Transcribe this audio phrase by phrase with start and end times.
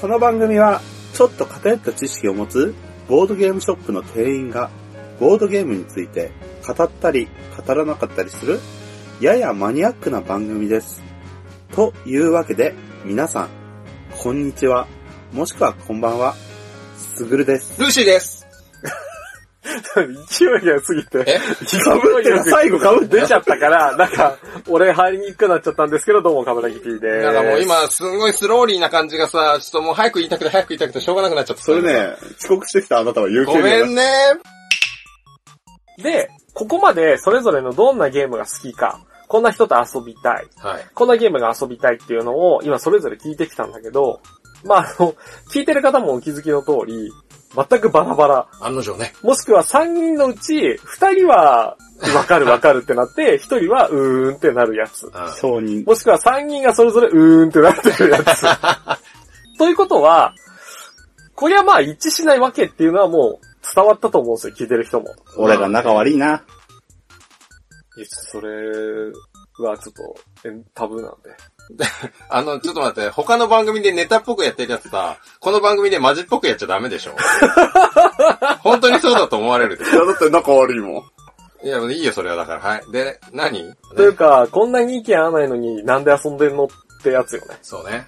[0.00, 0.82] この番組は、
[1.14, 2.74] ちょっと偏った知識を持つ
[3.08, 4.70] ボードゲームショップの店員が、
[5.18, 6.30] ボードゲームについて
[6.66, 7.28] 語ったり
[7.66, 8.60] 語らなかったりする、
[9.20, 11.02] ややマニアックな番組です。
[11.74, 12.74] というわけで、
[13.04, 13.48] 皆さん、
[14.18, 14.86] こんにちは、
[15.32, 16.34] もしくはこんばんは、
[16.96, 17.80] すぐるです。
[17.80, 18.33] ルーシーです。
[20.28, 21.38] 勢いが過ぎて、え？
[21.78, 24.36] かぶってる最後かぶって出ちゃったから、なんか、
[24.68, 27.24] 俺入りにくくなっちゃったんですけど、どうも、カムラギ P でーす。
[27.24, 31.62] なんかもう今、すんごいスローリーな感じがさ、ちょっともう早く言いたくて早く言いたくてしょうがなくなっちゃった。
[31.62, 34.02] それね、遅刻してきたあなたは有ごめんね。
[36.02, 40.86] で、ここまでそれぞれのどんなゲームが好きか、こんな人と遊びたい、はい。
[40.94, 44.20] こんなゲームが遊びたいっていうのを、今それぞれ聞いてきたんだけど、
[44.64, 45.14] まあ、あの、
[45.52, 47.10] 聞いてる方もお気づきの通り、
[47.54, 48.46] 全くバラバラ。
[48.60, 49.14] 案の定ね。
[49.22, 51.76] もしくは3人のうち、2人は、
[52.14, 55.06] わかる わかるってなって、1人は、うーんってなるやつ。
[55.06, 55.84] うん承認。
[55.86, 58.46] もしくは3人がそれぞれうーんってなってるやつ。
[59.58, 60.34] ということは、
[61.34, 65.14] こりゃまあ一致しないわけっていうのはもう伝わったと思うんですよ、聞いてる人も。
[65.36, 66.44] 俺が仲悪いな。
[67.96, 68.48] いや、それ
[69.58, 71.30] はちょっとえタブーなんで。
[72.28, 77.14] あの、ちょっと待って、他の番組でネタっぽくやってるやつさ、この番組でマジっぽくやっちゃダメでしょ？
[78.62, 81.66] 本当にそうだと思われるでいや、だって仲悪いもん。
[81.66, 82.60] いや、いいよ、それはだから。
[82.60, 82.82] はい。
[82.92, 83.74] で、何？
[83.96, 86.68] というか、こんなに意見合わないのになんで遊んでんのっ
[87.02, 87.58] てやつよね。
[87.62, 88.06] そうね。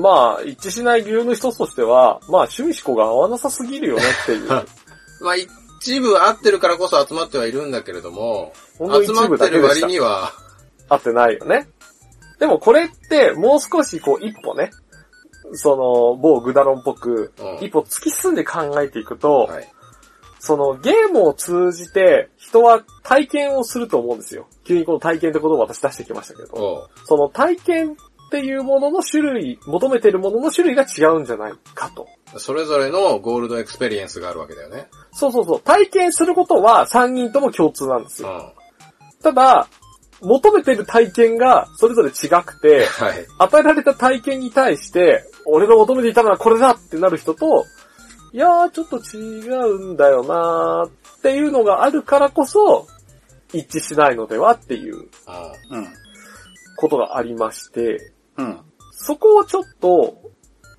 [0.00, 4.48] まあ、一致しない理由の一つとしては、まあ趣味思考が合わなさすぎるよねっていう。
[5.20, 9.86] まあ、一部合ってるからこそ集まってはいるんだけれども、ほんの一集ま部ってる割だけでした。
[9.88, 10.32] には、
[10.88, 11.68] 合ってないよね。
[12.38, 14.70] でもこれって、もう少しこう一歩ね、
[15.52, 19.68] その、某グダロンっぽく、うん一歩突き進んで考えていくと、はい。
[20.40, 24.46] そのゲームを通じて人は体験をすると思うんですよ。
[24.64, 32.06] 急にこの体験って言葉を私出してきましたけど、その体験っていうものの種類、求めてるものの種類が違うんじゃないかと。
[32.36, 34.86] それぞれのゴールドエクスペリエンスがあるわけだよね。
[35.12, 35.60] そうそうそう。
[35.60, 38.28] 体験することは3人とも共通なんですよ。
[38.28, 39.22] うん。
[39.22, 39.66] ただ、
[40.20, 43.26] 求めてる体験がそれぞれ違くて、はい。
[43.38, 47.66] 与えられた体験に対して、俺の求めていたのはこれだってなる人と、
[48.32, 52.86] いやーちょっと違うんだよなーっていうのがあるからこそ、
[53.52, 55.08] 一致しないのではっていう。
[56.78, 58.60] ことがありまして、うん。
[58.92, 60.30] そこをちょっと、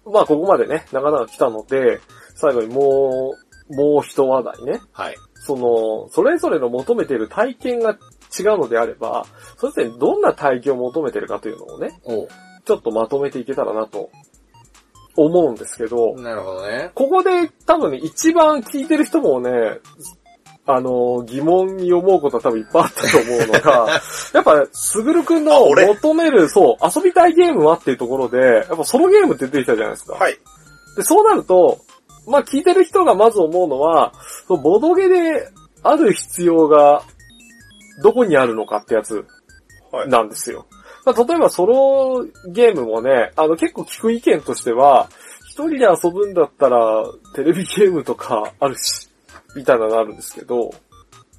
[0.06, 2.00] まあここまでね、なかなか来たので、
[2.36, 3.34] 最後にも
[3.70, 4.80] う、もう一話題ね。
[4.94, 5.16] はい。
[5.34, 7.98] その、それぞれの求めている体験が
[8.40, 9.26] 違うのであれば、
[9.58, 12.28] それぞれどんな体験を求めているかというのをね、おう
[12.66, 14.10] ちょっとまとめていけたらなと
[15.16, 16.92] 思うんですけど、なるほどね。
[16.94, 19.80] ここで多分ね、一番聞いてる人もね、
[20.66, 23.88] あの、疑問に思うことは多分いっぱいあったと思うのが、
[24.34, 30.14] やっぱ、すぐるくんの求める、そう、遊びたいゲームはっていうところで、やっぱソロゲームって出てきたじゃないですか。
[30.14, 30.38] はい。
[30.96, 31.80] で、そうなると、
[32.28, 34.14] まあ聞いてる人がまず思うのは、
[34.48, 35.50] そのボドゲで
[35.82, 37.02] ある必要が
[38.02, 39.26] どこにあるのかってやつ
[39.92, 40.10] はい。
[40.10, 40.68] なんですよ。
[41.06, 45.10] まあ、例えばソロゲームもね、あの結構聞く意見としては、
[45.48, 49.10] 一人で遊ぶんだったらテレビゲームとかあるし、
[49.56, 50.72] みたいなのあるんですけど、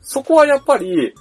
[0.03, 1.15] そこはやっぱり、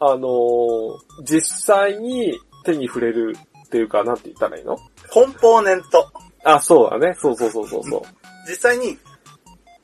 [0.00, 3.36] あのー実際に手に触れる
[3.66, 4.78] っていうか、なんて言ったらいいの？
[5.12, 6.10] コンポーネント。
[6.44, 7.14] あ、そうだね。
[7.18, 8.06] そうそうそうそうそ
[8.48, 8.96] 実際に、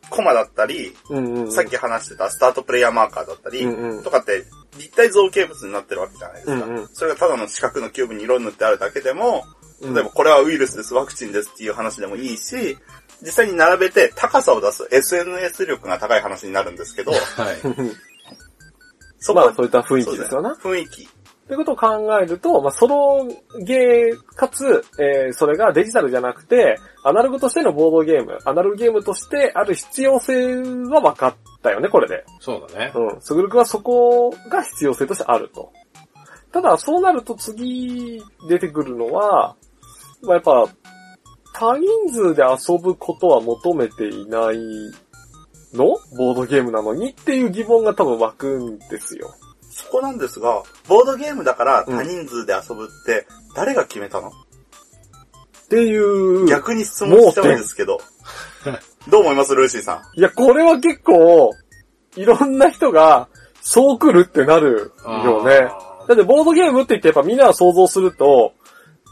[0.09, 1.15] コマだったり、う。
[1.15, 1.53] うんうんうん。
[1.53, 4.45] さっき話してたスタートプレイヤーマーカーだったり、うんうんとかって
[4.77, 6.53] 立体造形物になってるわけじゃないですか。
[6.53, 9.45] うんうんそれがただの四角のキューブに色塗ってあるだけでも、
[9.81, 12.79] うん例えばこれはウイルスです、ワクチンですっていう話でもいいし、
[13.21, 17.21] 実際に並べて高さを出す SNS 力が高い話になるんですけど、はい。
[19.19, 21.09] そこは、まあそういった雰囲気ですよね雰囲気。
[21.47, 23.29] ということを考えると、まあ、ソロ
[23.65, 30.57] ゲーかつ、えーそれがデジタルじゃなくて、アナログとしてのボードゲーム、アナログゲームとしてある必要性
[30.91, 32.25] は分かったよね、これで。
[32.41, 32.93] そうだね。
[32.95, 33.21] うん。
[33.21, 35.73] すぐるくんはそこが必要性としてあると。
[36.51, 39.55] ただ、そうなると次出てくるのは、
[40.23, 40.67] まあ、やっぱ、
[41.55, 44.57] 多人数で遊ぶことは求めていない
[45.73, 45.97] の？
[46.17, 47.11] ボードゲームなのに？
[47.11, 49.33] っていう疑問が多分湧くんですよ。
[49.77, 54.33] そこなんですが、ボードゲームだから多人数で遊ぶって、誰が決めたの、っ
[55.69, 56.47] ていう。
[56.47, 58.01] 逆に質問しちゃうんですけど。
[59.09, 59.55] どう思います？
[59.55, 60.19] ルーシーさん。
[60.19, 61.53] いや、これは結構、
[62.17, 63.29] いろんな人が、
[63.61, 65.69] そう来るってなるよね。
[66.09, 68.55] だってボードゲームって言ってやっぱみんなが想像すると、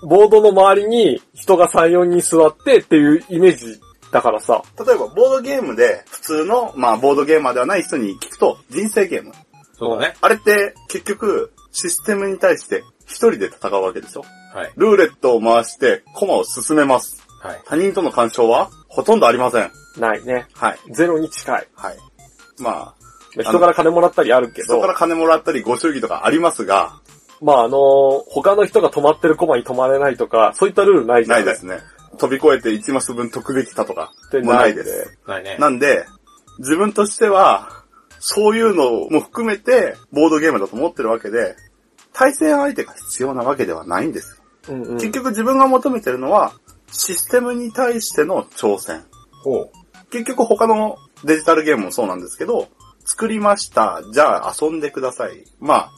[0.02, 3.80] ボードの周りに人が3、4人座ってっていうイメージ
[4.10, 4.62] だからさ。
[4.78, 9.32] 例えば、ボードゲームで、普通の、まあ、ボードゲーマーではない人に聞くと、人生ゲーム。
[9.76, 10.14] そうだね。
[10.20, 14.24] あれって、結局、システムに対して一人で戦うわけでしょ？
[14.54, 14.72] はい。
[14.76, 17.20] ルーレットを回してコマを進めます。
[17.42, 17.60] はい。
[17.66, 19.70] 他人との干渉はほとんどありません。
[19.98, 20.46] ないね。
[20.54, 20.78] はい。
[20.92, 21.68] ゼロに近い。
[21.74, 21.96] はい。
[22.60, 22.94] ま
[23.36, 27.00] あ、人から金もらったりあるけど人か、ら金もらったりご祝儀とかありますが、
[27.42, 31.80] まああの、他の人が止まってるコマに止まれないとか、そういったルールないじゃなんいですね。
[32.18, 35.18] 飛び越えて1マス分特撃かとかってもないでないす。
[35.26, 35.56] ないね。
[35.58, 36.06] なんで、
[36.60, 37.83] 自分としては、
[38.26, 41.56] そういうのも含めて、ボードゲームだと思ってるわけで、
[42.14, 44.74] 対戦相手が必要なわけではないんですよ。
[44.74, 44.94] うんうん。
[44.94, 46.54] 結局自分が求めてるのは、
[46.90, 49.04] システムに対しての挑戦。
[49.42, 49.70] ほ
[50.10, 52.68] 結局他のデジタルゲームもそうなんですけど、
[53.04, 54.02] 作りました。
[54.10, 55.44] じゃあ遊んでください。
[55.60, 55.92] まあ、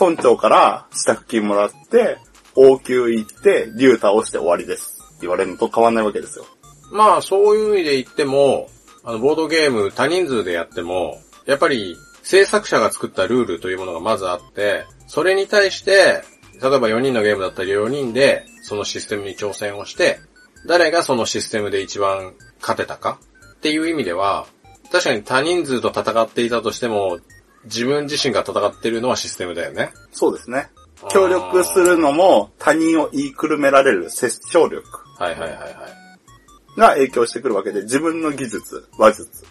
[0.00, 2.18] 村長から支度金もらって、
[2.56, 4.98] 王宮行って、竜倒して終わりです。
[5.20, 6.46] 言われるのと変わんないわけですよ。
[6.90, 6.96] う。
[6.96, 8.68] まあ、そういう意味で言っても、
[9.04, 16.24] あの、ボードゲーム多人数でやっても、やっぱり制作者が作ったルールというものがまずあって、それに対して、
[16.60, 20.18] 例えば4人のゲームだったり4人で、そのシステムに挑戦をして、
[20.66, 23.20] 誰がそのシステムで一番勝てたか？
[23.54, 24.46] っていう意味では、
[24.90, 27.18] 確かに多人数と戦っていたとしても、
[27.64, 29.90] 自分自身が戦ってるのはシステムだよね。
[30.12, 30.68] そうですね。
[31.10, 34.84] 協力するのも他人を言いくるめられる接触力
[35.18, 36.78] はいはいはいはい。
[36.78, 39.44] が影響してくるわけで、自分の技術、話術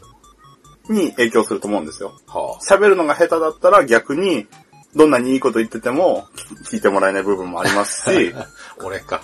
[0.90, 2.14] に影響すると思うんですよ。
[2.28, 4.48] は喋るのが下手だったら逆に、
[4.96, 6.26] どんなにいいこと言ってても
[6.72, 8.48] 聞いてもらえない部分もありますし、あ。
[8.84, 9.22] 俺か。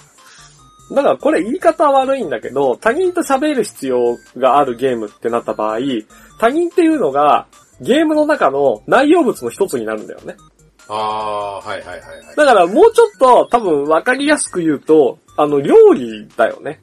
[0.93, 5.79] だからこれ言い方は悪いんだけど、他人と喋る必要があるゲームってなった場合、
[6.39, 7.47] 他人っていうのが
[7.79, 10.35] ゲームの中の内容物の一つになるんだよね。
[10.89, 12.35] ああ、はいはいはいはい。
[12.35, 16.81] だからもうちょっと多分分かりやすく言うと、あの料理だよね。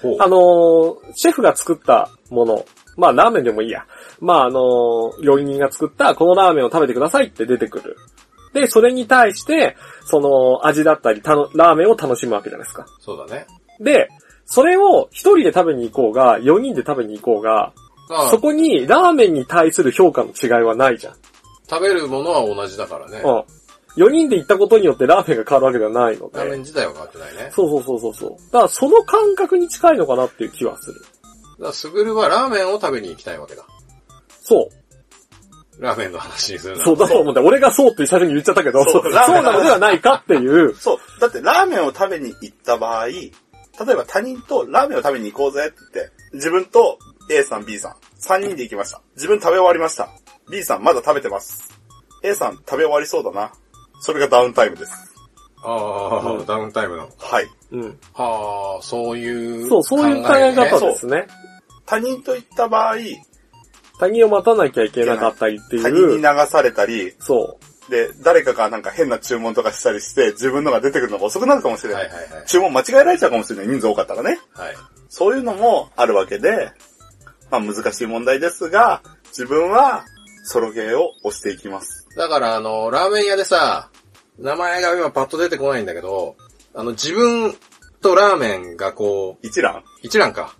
[0.00, 2.64] ほうあのーシェフが作ったもの。
[3.00, 3.86] まあラーメンでもいいや。
[4.20, 7.96] まああのー料理人が作ったこのラーメンを食べてくださいって出てくる。
[8.52, 12.86] で、それに対して、その味だったり、たのラーメンを楽しむわけじゃないですか。
[13.00, 13.46] そうだね。
[13.80, 14.08] で、
[14.44, 17.72] それを一人で食べに行こうが、四人で食べに行こうが、
[18.08, 21.14] まあそこにラーメンに対する評価の違いはないじゃん。
[21.68, 23.22] 食べるものは同じだからね。
[23.24, 23.44] うん。
[23.96, 26.58] 4人で行ったことによってラーメンが変わるわけではないのラーメンで。
[26.58, 27.50] 自体は変わってないね。
[27.52, 28.30] そうそうそうそうそう。
[28.52, 31.00] だからその感覚に近いのかなっていう気はする。
[31.60, 33.64] だから、すぐるはラーメンを食べに行きたいわけだ。
[34.40, 34.68] そ
[35.78, 35.82] う。
[35.82, 40.74] ラーメンの話にするならそうだと思って、俺がそうって最初に言っちゃったけど、そそううラーメンなのではないかっていう。
[40.74, 41.20] そう。
[41.20, 43.30] だってラーメンを食べに行った場合、例え
[43.96, 46.98] ば他人とラーメンを食べに行こうぜって言って、自分と
[47.30, 49.00] A さん、B さん、3人で行きました。
[49.16, 50.10] 自分食べ終わりました。
[50.50, 51.70] B さんまだ食べてます。
[52.22, 53.52] A さん食べ終わりそうだな。
[54.00, 54.92] それがダウンタイムです。
[55.62, 57.08] ああ、うんダウンタイムの。
[57.18, 57.46] はい。
[57.72, 57.98] うん。
[58.14, 61.26] はあ、そういう、そう、そういう考え方ねですね。
[61.90, 62.98] 他人と行った場合、
[63.98, 66.18] 他人を待たなきゃいけなかったりって他人にいう。
[66.18, 67.58] 流されたり、そ
[67.90, 72.04] で、誰かがなんか変な注文とかしたりして、自分のが出てくるのが遅くなるかもしれない。
[72.04, 72.46] はいはいはい。
[72.46, 73.66] 注文間違えられちゃうかもしれない。
[73.66, 74.38] 人数多かったらね。
[74.54, 74.76] はい。
[75.08, 76.70] そういうのもあるわけで、
[77.50, 80.04] まあ難しい問題ですが、自分は
[80.44, 82.06] ソロゲーを押していきます。
[82.16, 83.90] だから、あの、ラーメン屋でさ、
[84.38, 86.36] 名前が今パッと出てこないんだけど、
[86.72, 87.56] あの、自分
[88.00, 90.54] とラーメンがこう、一覧一蘭か。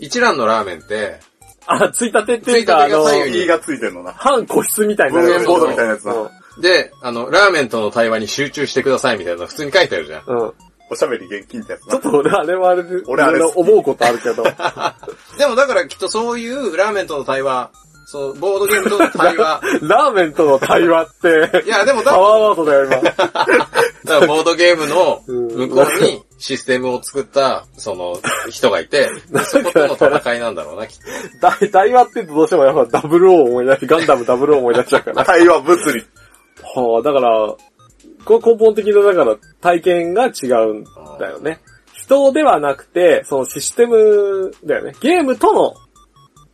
[0.00, 1.18] 一蘭のラーメンって、う。
[1.66, 4.12] あ、ついたてっていうか、あのついたてが、左右にいがついてるのな。
[4.12, 5.20] 半個室みたいな。
[5.20, 6.30] 文言ボードみたいなやつなうん
[6.60, 10.24] で、あの、ラーメンとの対話に集中してくださいみたいなの普通に書いてあるじゃん。
[10.26, 10.52] うん。
[10.90, 11.92] おしゃべり現金ってやつな。
[11.92, 14.42] ちょっと俺、あれはあれで、俺あれいろいろ思うことあるけど。
[15.38, 17.70] でもだからきっとそういうラーメンとの対話、
[18.06, 22.96] そう、ボードゲームとの対話、 ラーメンとの対話ってい、や、でもパ多分、ワーワードだよ、今。
[23.06, 23.64] だか
[24.04, 28.18] らボードゲームのうん向こうにシステムを作った、その、
[28.48, 29.10] 人がいて、
[29.44, 31.04] そことの戦いなんだろうな、きっと。
[31.60, 35.24] 対対話って言うとどうしてもやっぱダブルオー思い出し、ガンダムダブルオー思い出しちゃうから。
[35.26, 36.06] 対話物理。
[36.62, 37.54] はあ、だから、
[38.24, 40.84] これ根本的な、だから体験が違うん
[41.18, 41.60] だよね。
[41.92, 44.94] 人ではなくて、そのシステムだよね。
[45.00, 45.74] ゲームとの、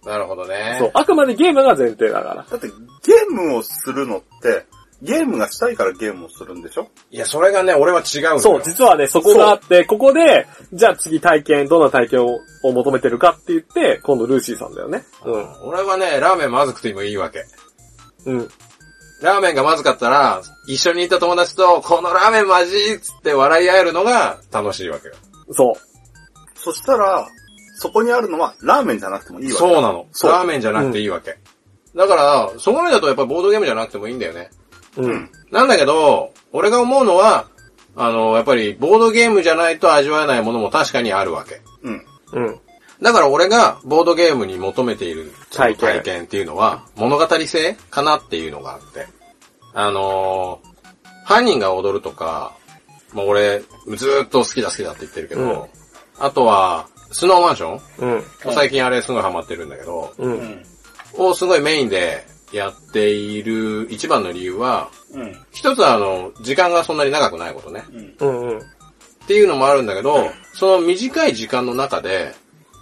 [0.05, 0.77] なるほどね。
[0.81, 2.47] そう、あくまでゲームが前提だから。
[2.51, 4.67] だってゲームをするのって、
[5.03, 6.89] ゲームがしたいからゲームをするんでしょ？
[7.11, 8.39] いや、それがね、俺は違うんだよ。
[8.41, 15.05] そう、実はね、そこがあって、ここで、じゃあ次体験、どんな体験をを求めてるかって言って、今度ルーシーさんだよね。
[15.63, 17.45] 俺はね、ラーメンまずくてもいいわけ。
[18.25, 18.39] うん。
[18.39, 18.49] うん。
[19.23, 25.15] ラーメンがまずかったら、一緒にいた友達と、このラーメンマジっつって笑い合えるのが楽しいわけよ。
[25.53, 26.59] そう。
[26.59, 27.27] そしたら、
[27.79, 30.07] そこにあるのはラーメンじゃなくてもいいわけそうなの。
[30.13, 31.39] そうラーメンじゃなくていいわけ。
[31.95, 34.51] だから、そこまでだとやっぱボードゲームじゃなくてもいいんだよね。
[34.97, 35.03] う。
[35.03, 35.31] うんん。
[35.51, 37.47] なんだけど、俺が思うのは、
[37.97, 41.61] あの、やっぱりボードゲームじゃないと味わえないものも確かにあるわけ。
[41.83, 42.05] うん。
[42.33, 42.61] うん。
[43.03, 49.07] だから俺がボードゲームに求めている体験っていうのは物語性かなっていうのがあって。
[49.75, 50.77] あのー
[51.27, 52.53] 犯人が踊るとか、
[53.13, 53.61] まあ俺、
[53.97, 55.63] ずーっと好きだ好きだって言ってるけど、うん
[56.19, 57.81] あとは、スノーマンション？
[58.47, 58.55] うん。
[58.55, 60.25] 最近あれすごいハマってるんだけど、う。
[60.25, 60.65] うんん。
[61.19, 65.37] をすごいメインでやっている一番の理由は、うん。
[65.53, 67.85] 一つはあの、時間がそんなに長くないことね。
[67.93, 68.15] うん。
[68.19, 68.59] うんうん。
[68.59, 68.63] っ
[69.27, 72.35] ていうのもあるんだけど、その短い時間の中で、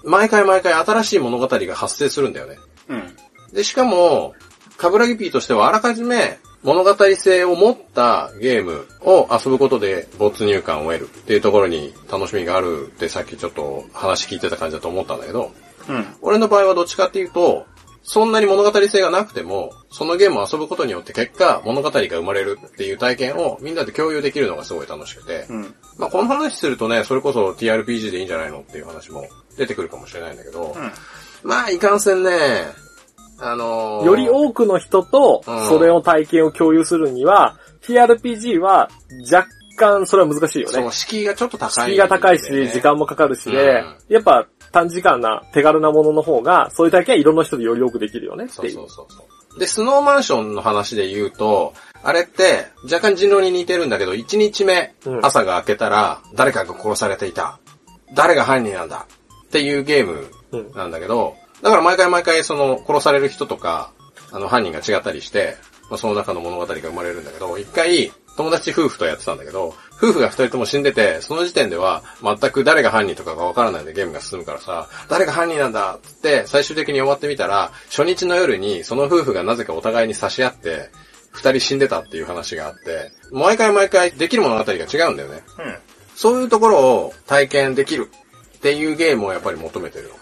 [0.05, 2.59] 毎回毎回新しい物語が発生するんだよね。
[2.89, 3.17] うん。
[3.53, 4.35] で、しかも、
[4.77, 15.53] カブラギピーとしてはあらかじめ物語性を持ったゲームを遊ぶことで没入感を得るっていうところに楽しみがあるってさっきちょっと話聞いてた感じだと思ったんだけど、
[15.89, 16.07] うん。
[16.23, 17.67] 俺の場合はどっちかっていうと、
[18.07, 25.75] そんなに物語性がなくても、そのゲームを遊ぶことによって結果、物語が生まれるっていう体験をみんなで共有できるのがすごい楽しくて、うん。
[25.97, 30.93] まあこの話するとね、それこそ TRPG でいいんじゃないのっていう話も出てくるかもしれないんだけど、うん。
[31.49, 32.67] まあいかんせんね、
[33.39, 38.91] あのーより多くの人とうん、それを体験を共有するには、TRPG は
[39.33, 40.91] 若干それは難しいよねその。
[40.91, 48.73] 敷居がちょっと高い、敷居が高いし、時間もかかるしで、うんやっぱ短時間な手軽なものの方が、そういう体験はいろんな人でより多くできるよねっていう。
[48.73, 49.25] そうそうそ
[49.57, 49.59] う。
[49.61, 57.61] で、スノーマンションの話で言うと、あれって若干人狼に似てるんだけど、1日目、うん朝が明けたら誰かが殺されていた。
[58.15, 59.07] 誰が犯人なんだ
[59.47, 63.93] っていうゲームうんなんだけど、だから毎回毎回その殺される人とか、
[64.33, 65.57] あの犯人が違ったりして、
[65.89, 80.91] まあ、その中の物語が生まれるんだけど、一回友達夫婦とやってたんだけど、夫婦が二人とも死んでて、その時点では全く誰が犯人とかがわからないでゲームが進むからさ、誰が犯人なんだって最終的に終わってみたら、初日の夜にその夫婦がなぜかお互いに差し合って、
[81.31, 85.43] 二人死んでたっていう話があって、毎回毎回できる物語が違うんだよね。
[85.59, 85.77] うん。
[86.15, 88.09] そういうところを体験できる
[88.57, 90.15] っていうゲームをやっぱり求めてるの。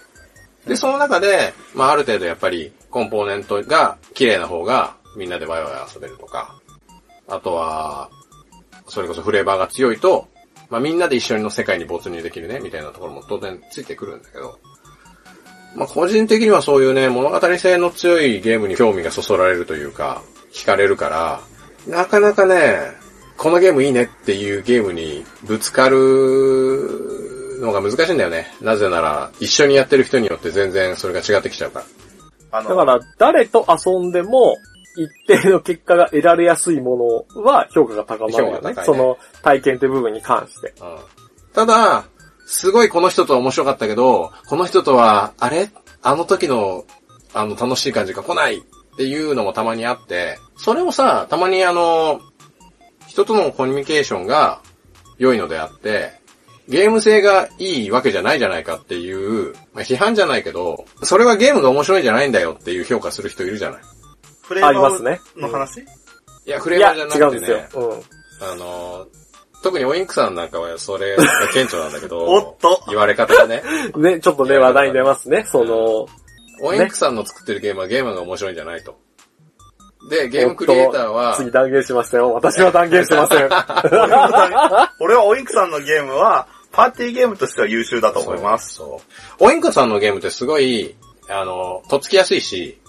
[0.66, 6.54] で、その中で、まあある程度やっぱりコンポーネントが綺麗な方がみんなでワイワイ遊べるとか、
[7.28, 8.10] あとは、
[8.92, 10.28] それこそフレーバーが強いと、
[10.68, 14.58] まあみんなで一緒にの世界に没入できるね、みたいなところも当然ついてくるんだけど、
[15.74, 20.22] まあ個人的にはそういうね、物語性の強いゲームに興味がそそられるというか、
[20.52, 21.40] 惹かれるから、
[21.86, 22.92] なかなかね、
[23.38, 28.52] このゲームいいねっていうゲームにぶつかるのが難しいんだよね。
[28.60, 31.82] なぜなら、一緒にやってる人によって全然それが違ってきちゃうか
[32.52, 32.62] ら。
[32.62, 34.58] だから、誰と遊んでも、
[34.96, 38.74] 一定の結果が得られやすいものは評価が高まるよね。
[38.74, 40.74] ねその体験って部分に関して。
[40.80, 41.22] うん
[41.54, 42.04] ただ、
[42.46, 45.68] すごいこの人とは面白かったけど、この人とは、あれ？
[46.02, 46.86] あの時の、
[47.34, 48.62] あの楽しい感じが来ないっ
[48.96, 52.20] ていうのもたまにあって、それをさ、たまにあの、
[53.06, 54.62] 人とのコミュニケーションが
[55.18, 56.22] 良いのであって、
[56.68, 63.80] ゲーム性がいいわけじゃないじゃないかっていう、まあ、批判じゃないけど、それはゲームが面白いんじゃないんだよっていう評価する人いるじゃない。
[64.42, 65.80] フレーバありますねーの話？
[65.80, 65.84] い
[66.46, 67.80] や、フレーバーじゃ違うなくてねんですよ。。
[67.80, 68.48] うん。
[68.48, 69.06] あの、
[69.62, 73.62] 特にオインクさんなんかはそれが顕著なんだけど、 おっと言われ方がね、
[73.96, 75.46] ね、ちょっとね、話題に出ますね。
[75.48, 76.06] その、
[76.60, 78.98] オインクさんの作ってるゲームはゲームが面白いんじゃないと。
[80.10, 82.32] で、ゲームクリエイターはおっと、次断言しましたよ。
[82.32, 83.46] 私は断言しません。
[85.00, 88.74] 俺はオインクさんのゲームは、パーティーゲームとしては優秀だと思います。
[88.74, 89.00] そ
[89.38, 89.44] う。
[89.44, 90.96] オインクさんのゲームってすごい、
[91.28, 92.80] あの、とっつきやすいし、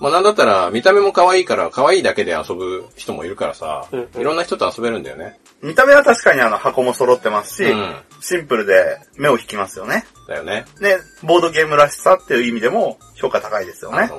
[0.00, 5.38] まあなんだったら見た目も可愛いから可愛いだけで遊ぶ人もいるからさ、うんうんいろんな人と遊べるんだよね。
[5.62, 7.96] 見た目は確かにあの箱も揃ってますし、うん。
[8.20, 10.04] シンプルで目を引きますよね。
[10.26, 10.64] だよね。
[10.80, 14.10] で、ボードゲームらしさっていう意味でも評価高いですよね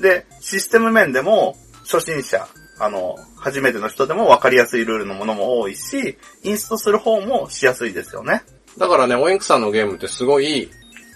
[0.00, 2.46] で、システム面でも初心者、
[2.78, 8.42] あの、初めての人でも分かりやすいルールのものも多いし、インストする方もしやすいですよね。
[8.78, 10.70] だからね、オインクさんのゲームってすごい、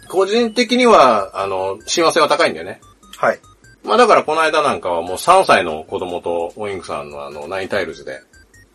[0.08, 2.80] 個人的には、あの、親和性は高いんだよね。
[3.16, 3.38] はい。
[3.82, 8.22] まあだからこの間なんかはもう3歳の子供とオインクさんのあの、ナインタイルズで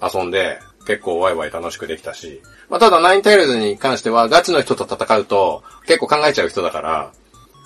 [0.01, 7.11] 遊んで、結構ワイワイ楽しくできたし、まあただナインタイルズに関してはガチの人と戦うと結構考えちゃう人だから、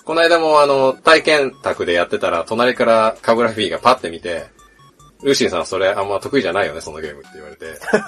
[0.04, 4.46] この間もあの、体験卓でやってたら隣からカブラフィーがパッて見て、
[5.22, 7.66] ルーシーさんそれあんま得意じゃないよね、そのゲームって言われて。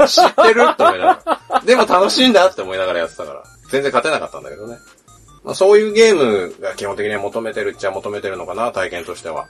[0.09, 1.61] 知ってるって思いながら。
[1.61, 3.43] でも楽しいんだって思いながらやってたから。
[3.71, 4.79] 全然勝てなかったんだけどね。
[5.45, 9.47] まあそういうゲームが基本的には求めてるっちゃ求めてるのかな、体験としては。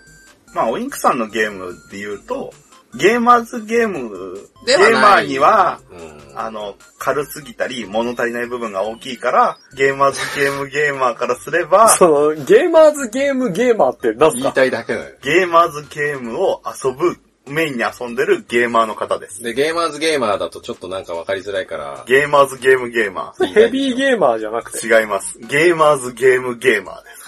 [0.54, 2.52] まあ、オインクさんのゲームで言うと、
[2.94, 5.94] ゲーマーズゲーム、ゲーマーには、う
[6.34, 6.38] ん。
[6.38, 15.16] あの、軽すぎたり、物足りない部分が大きいから、ゲーマーズゲームゲーマーからすれば、 その、ゲーマーズゲームゲーマーって何す言いかたいだけだよ。
[15.22, 19.42] ゲーマーズゲームを遊ぶ、メインに遊んでるゲーマーの方です。
[19.42, 25.00] で、ゲーマーズゲーマーだとちょっとなんかわかりづらいから、ゲーマーズゲームゲーマそれヘビーゲーマーじゃなくて、ー。
[25.00, 25.38] 違います。
[25.38, 27.22] ゲーマーズゲームゲーマーです。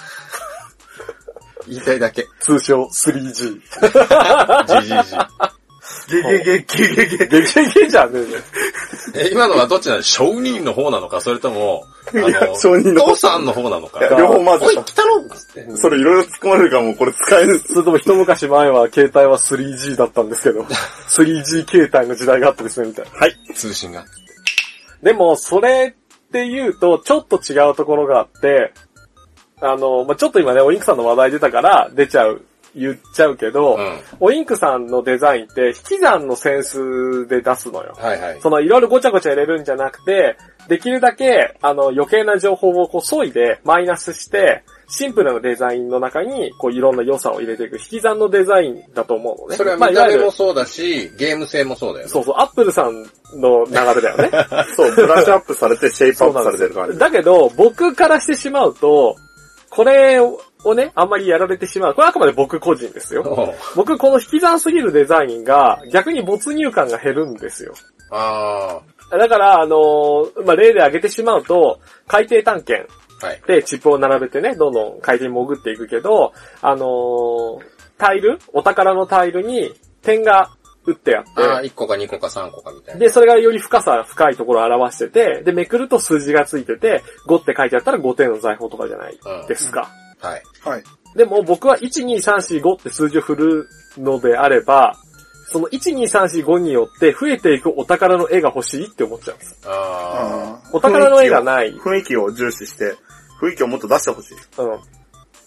[1.66, 2.28] 言いたいだけ。
[2.40, 3.60] 通称 3G。
[4.66, 5.28] GGG。
[6.08, 7.26] ゲゲゲゲゲゲ。
[7.26, 9.26] ゲゲゲじゃねえね。
[9.26, 11.84] え、今のはどっちなの商人の方なのか、それとも、
[12.14, 14.00] あいやの、商人の方父さんの方なのか？
[14.00, 14.02] い。
[14.10, 15.76] や両方混ぜおい、来たろ。
[15.76, 17.60] それいろいろ突っ込まれるからもうこれ使える。
[17.60, 23.10] それとも一昔前は携帯は 3G だったんですけど、3G 携帯の時代があったですね、みたいな。
[23.18, 23.36] はい。
[23.54, 24.04] 通信が。
[25.02, 28.72] でも、それって言うと、ちょっと違うところがあって、
[29.60, 32.42] あの、まあ、ちょっと今ね、おインクさんの話題出たから、出ちゃう、
[32.74, 33.98] 言っちゃうけど、うん。
[34.20, 37.94] おインクさんのデザインって、引き算のセンスで出すのよ。
[37.96, 38.40] はいはい。
[38.40, 40.36] そのいろいろごちゃごちゃ入れるんじゃなくて、
[40.68, 49.56] できるだけ、あの、余計な情報をこう、削いで、マイナスして、シンプルなデザインの中に、こう、いろんな良さを入れていく、引き算のデザインだと思うのね。
[49.56, 52.10] それはまあ見た目もそうだし、ゲーム性もそうだよね。
[52.10, 53.02] そうそう、アップルさん
[53.34, 54.30] の流れだよね。
[54.76, 56.98] そう、ブラッシュアップされて シェイプアップされてる感じ。
[56.98, 59.16] だけど、僕からしてしまうと、
[59.70, 60.20] これ
[60.64, 61.94] をね、あんまりやられてしまう。
[61.94, 63.54] これあくまで僕個人ですよ。
[63.76, 67.74] 僕この引き算すぎるデザインが逆に没入感が減るんですよ。
[68.10, 68.80] あ
[69.10, 72.88] だから、あのーまあ、例で挙げてしまうと、海底探検
[73.22, 73.42] あ、はい。
[73.46, 80.50] でチップを並べてね、どんどん海底に潜っていくけど、あのータイルお宝のタイルに点が
[80.84, 83.00] 打ってあって、ああ、1個か2個か3個かみたいな。
[83.00, 89.18] で、それがより深さ、深いところを表してて、で、めくると数字がついてて、5って書いてあったら5点の財宝とかじゃない
[89.48, 89.90] ですか。
[90.20, 90.42] はい。
[90.64, 90.84] はい。
[91.16, 93.68] でも僕は1、2、3、4、5って数字を振る
[93.98, 94.96] のであれば、
[95.46, 99.60] その1、2、3、4、5によって増えていくお宝の絵が欲しいって思っちゃうんです。
[99.66, 101.72] あお宝の絵がない。
[101.74, 102.96] 雰囲気を重視して、
[103.40, 104.34] 雰囲気をもっと出してほしい。
[104.58, 104.80] うん。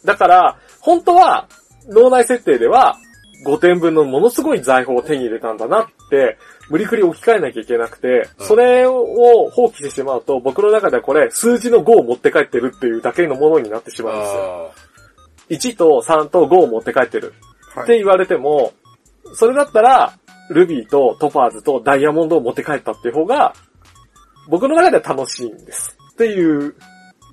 [0.06, 1.50] だから、本当は、
[1.90, 2.98] 脳内設定では、
[3.46, 6.38] 5点分のものすごい財宝を手に入れたんだなって、
[6.70, 14.04] 無理くり置き換えなきゃいけなくて、うんそれを放棄してしまうと、僕の中ではこれ、数字の5を持って帰ってるっていうだけのものになってしあ。
[14.04, 14.72] まうんですよ。
[14.74, 14.88] あ
[15.50, 17.34] 1と3と5を持って帰ってる
[17.74, 17.84] はい。
[17.86, 18.74] って言われても、
[19.34, 20.14] それだったら、
[20.50, 23.54] ルビーとトパーズとダイヤモンドを持って帰ったっていう方が、
[24.50, 25.98] 僕の中では楽しいんです。
[26.14, 26.76] っていう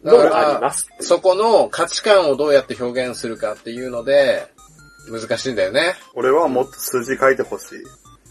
[0.03, 0.89] のがあります。
[1.01, 4.47] ーそこの価値観をどうやって表現するかっていうので、
[5.11, 5.95] 難しいんだよね。
[6.15, 7.79] 俺はもっと数字書いてほしい。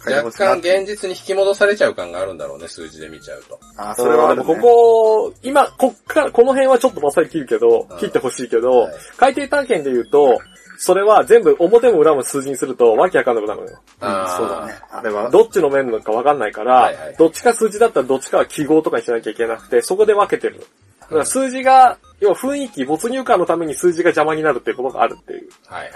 [0.06, 3.60] 若干現実に引き戻されちゃう感があるんだろうね、数字で見ちゃうと。
[3.78, 4.48] あ、それはある、ね。
[4.48, 10.40] でもここ、今、こっから、この辺はちょっとバッサリ切るけどうん、切ってほしいけど、はい海底探検で言うと、
[10.78, 13.80] それは全部表も裏も数字にするとわけわかんなくなるのよ。
[14.02, 14.74] うんそうだね。
[14.92, 15.30] あれは。
[15.30, 20.66] どっちの面なのかわかんないから、はいはいどっちか数字だったらどっちかは記号とかにしなきゃいけなくて、そこで分けてる。
[21.02, 25.50] だから数字が、要は雰囲気、没入感のために数字が邪魔になるっていうことがあるっていう。
[25.68, 25.92] はいはい。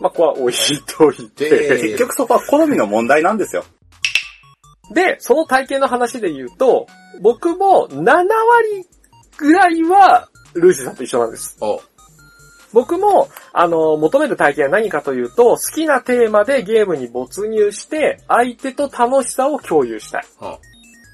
[0.00, 1.48] まあ、ここは置いといて。
[1.50, 3.64] で結局そこは好みの問題なんですよ。
[4.92, 6.86] で、その体験の話で言うと、
[7.20, 8.26] 僕も7割
[9.36, 11.56] ぐらいは、ルーシーさんと一緒なんです。
[11.60, 11.80] お、
[12.72, 20.26] 僕も、あの、求める体験は何かというと、好きなテーマでゲームに没入して、相手と楽しさを共有したい。
[20.40, 20.52] うん。
[20.52, 20.58] っ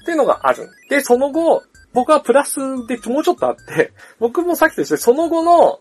[0.05, 0.69] ていうのがある。
[0.89, 1.63] で、その後、
[1.93, 2.55] 僕はプラス
[2.87, 5.79] でもうちょっとあって、僕もさっきと一緒で、その後の、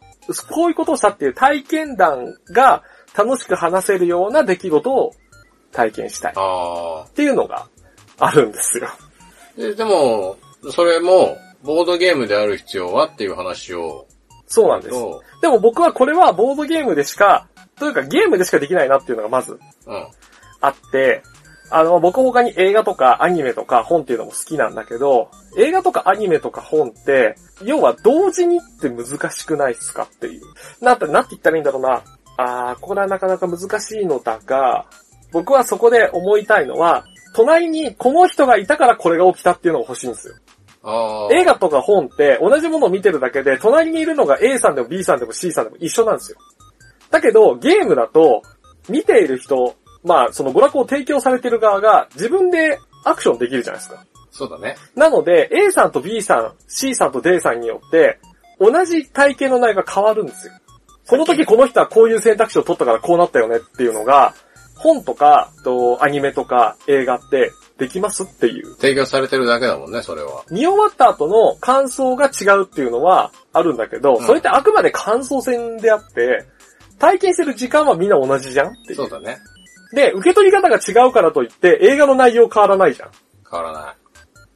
[0.48, 2.82] こういうことをしたっていう体験談が
[3.16, 5.12] 楽しく話せるような出来事を
[5.72, 6.32] 体験したい。
[6.32, 7.68] っあていうのが
[8.18, 8.88] あるんですよ。
[9.58, 9.74] ーで。
[9.74, 10.36] でも、
[10.70, 14.06] それも、ボードゲームである必要はっていう話を。
[14.46, 14.90] そうなんです。
[14.90, 17.46] とでも僕はこれはボードゲームでしか、
[17.78, 20.06] というかゲームでしかできないなっていうのがまずうん。
[20.60, 21.22] あって、
[21.70, 30.42] あの、僕他に映画とかアニメとか本っていうのも好きなんだけど、映画とかアニメとか本って、要は同時にって難しくないっすかっていう。
[30.80, 32.02] なんて、なんて言ったらいいんだろうな。
[32.36, 34.86] あー、これはなかなか難しいのだが、
[35.32, 37.04] 僕はそこで思いたいのは、
[37.34, 40.34] 隣にこの人がいたからこれが起きたっていうのが欲しいんですよ。
[41.30, 46.38] 映画とか本って同じものを見てるだけで、隣にいるのが A さんでも B さんでも C さんでも一緒なんですよ。
[47.10, 48.42] だけど、ゲームだと、
[48.88, 54.04] 見ている人、まあ、その娯楽を提供されてる側が自分でアクションできるじゃないですか。
[54.30, 54.76] そうだね。
[54.94, 58.18] なので、A さんと B さん、C さんと D さんによって、
[58.58, 60.54] 同じ体験の内容が変わるんですよ。
[61.08, 64.34] この時この人はこういう選択肢を取ったからこうなったよねっていうのが、
[64.76, 68.74] 本とか、とアニメとか映画ってできますっていう。
[68.76, 70.44] 提供されてるだけだもんね、それは。
[70.50, 76.46] 見終わった後の感想が違うっていうのはあるんだけど、うんそれってあくまで感想戦であって、
[76.98, 78.96] 体験してる時間はみんな同じじゃんっていう。
[78.96, 79.38] そうだね。
[79.92, 83.10] で、受け取り方が違うからといって映画の内容変わらないじゃん。
[83.50, 83.94] 変わらない。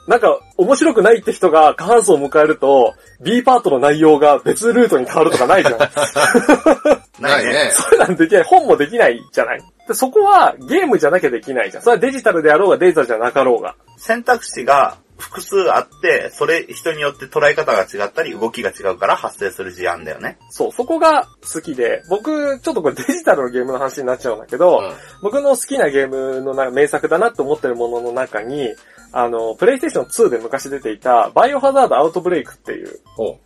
[0.06, 5.78] なんか、面白くないって人が過半数を迎えると、B パートの内容が別ルートに変わるとかないじゃん。
[7.22, 7.70] ないね。
[7.72, 8.44] それなんできない。
[8.44, 9.62] 本もできないじゃない。
[9.88, 11.82] でそこはゲームじゃなきゃできないじゃん。
[11.82, 13.76] それはデジタルであろうがデータじゃなかろうが。
[13.96, 20.38] 選択肢が複数あって、それ人によって捉え方が違ったり動きが違うから発生する事案だよね。
[20.50, 28.74] そう、そこが好きで、僕、ちょっとこれデジタルのゲームの話になっちゃうんだけど、うん僕の好きなゲームのな名作だなって思ってるものの中に、
[29.12, 33.38] あの、プレイステーション2で昔出ていた、バイオハザードアウトブレイクっていうほ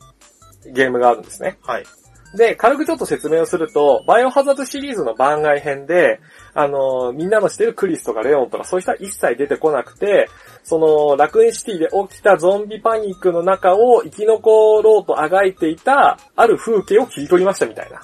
[0.72, 1.58] ゲームがあるんですね。
[1.62, 1.84] はい。
[2.36, 6.20] で、軽くちょっと説明をすると、バイオハザードシリーズの番外編で、
[6.60, 10.28] あの、みんなの知ってるクリスとかレオンとかそういう人は一切出てこなくて、
[10.64, 18.00] その、ラクーンシティで起きたゾンビパニックの中を生き残ろうとあがいていた、ある風景を切り取りましたみたいな。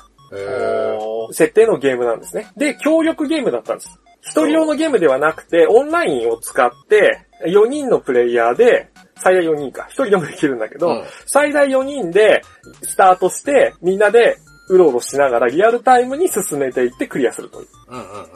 [1.32, 2.46] 設定のゲームなんですね。
[2.56, 3.98] で、協力ゲームだったんです。
[4.20, 9.86] 一人用のゲームではなくて、オンラインを使って、4人のプレイヤーで、最大4人か。
[9.88, 12.42] 一人でもできるんだけど、うん最大4人で
[12.82, 17.68] スタートして、みんなでうろうろしながらリアルタイムに進めていってクリアするという。
[17.88, 18.26] うんうんうん。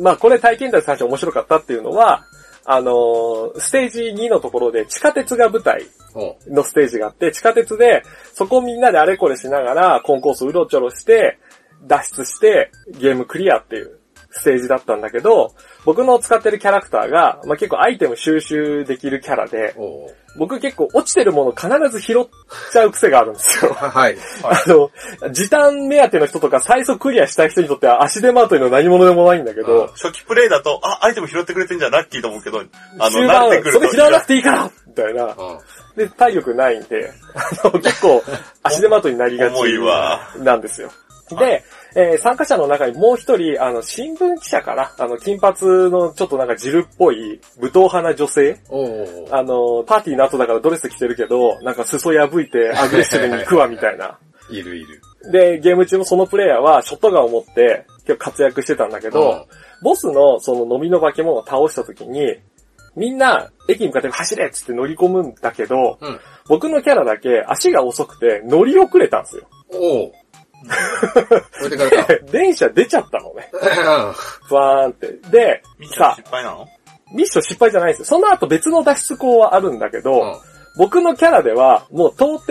[0.00, 2.24] まあこれ体験談最初面白かったっていうのは、
[2.64, 8.02] あのーステージ2のところで地下鉄が舞台ほのステージがあって、地下鉄で
[8.34, 11.38] そこをみんなであれこれしながらコンコースうろちょろして、
[11.86, 13.95] 脱出してゲームクリアっていう
[14.38, 19.74] ステージだったんだけど、僕の使ってるキャラクターが、まあ、結構アイテム収集できるキャラで
[20.36, 22.26] 僕結構落ちてるもの必ず拾っ
[22.72, 23.72] ちゃう癖があるんですよ。
[23.72, 24.16] は はい。
[24.44, 24.90] あの、
[25.32, 32.62] 時短目当ての人とか最速クリアしたい人にとっては足手まといの何者でもないんだけど、初期プレイだと、あ、アイテム拾ってくれてんじゃんラッキーと思うけど、
[32.98, 33.78] あの、慣終盤れてくると。
[33.78, 35.24] それ拾わなくていいからみたいな。
[35.24, 35.34] うん。
[35.96, 38.22] で、体力ないんで、あの、結構
[38.62, 39.54] 足手まといになりがち
[40.42, 40.90] なんですよ。
[41.30, 41.64] で、
[41.98, 44.92] えー参加者の中にもう一人、あの、新聞記者かな？
[44.98, 45.58] あの、金髪
[45.90, 48.60] のちょっとなんかジルっぽい、武闘派な女性？
[49.30, 54.18] あの、パーティーの後だからドレス着てるけど、なんか裾破いてアグレッシブに行くわ、みたいな。
[54.50, 55.00] いるいる。
[55.32, 59.44] で、ゲーム中のそのプレイヤーはショットガンを持って結構活躍してたんだけど、うん
[59.82, 62.36] ボスのその飲みの化け物を倒した時に、
[62.96, 66.18] みんな駅に向かって走れっつって乗り込むんだけど、うん。
[66.48, 69.48] 僕のキャラだけ足が遅くて乗り遅れたんですよ。
[71.60, 72.26] 置いてかれた。
[72.32, 73.50] 電車出ちゃったのね。
[73.52, 75.06] うふわーんって。
[75.30, 76.68] でミッ、ションさ失敗なの？
[77.12, 78.04] ミッション失敗じゃないんですよ。
[78.04, 80.40] その後別の脱出口はあるんだけど、ん。
[80.76, 82.46] 僕のキャラでは、もう到底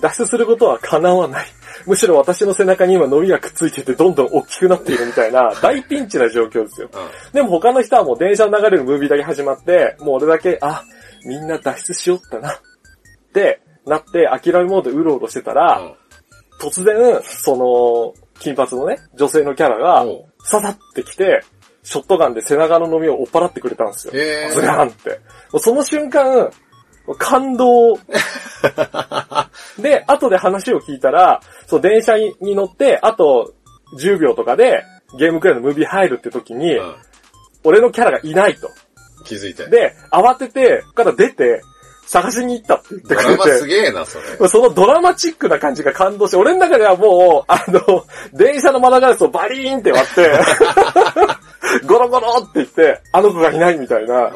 [0.00, 1.46] 脱出することは叶わない。
[1.86, 6.88] むしろ私の背中に今伸びがくっついててどんどん大きくなっているみたいな 大ピンチな状況ですよ。
[6.92, 7.32] うん。
[7.32, 10.82] でも他の人はもう電車の流れるムービーだけ始まって、もう俺だけ、あ、
[11.24, 12.50] みんな脱出しよったな。
[12.50, 12.54] っ
[13.34, 15.94] てなって諦めモードでうろうろしてたら、うん。
[16.60, 20.04] 突然、その、金髪のね、女性のキャラが、
[20.44, 21.42] ささってきて、
[21.82, 24.12] ショットガンで背中の飲みを追っ払ってくれたんですよ。
[24.52, 25.20] ズガーンって。
[25.60, 26.50] その瞬間、
[27.18, 27.94] 感動。
[29.78, 33.54] で、後で話を聞いたら、そう、電車に乗って、あと
[33.98, 34.82] 10秒とかで、
[35.18, 36.96] ゲームクライのムービー入るって時に、うん。
[37.62, 38.70] 俺のキャラがいないと。
[39.24, 39.66] 気づいて。
[39.68, 41.60] で、慌てて、から出て、
[42.06, 44.48] 探しに行ったって言ってくれドラマすて、げえな、それ。
[44.48, 50.40] そのドラマチックな感じが感動して、俺の中ではもう、あの、 電車の窓ガラスをバリーンって割って、
[51.86, 54.30] ゴロゴロって言って、あの子がいないみたいな。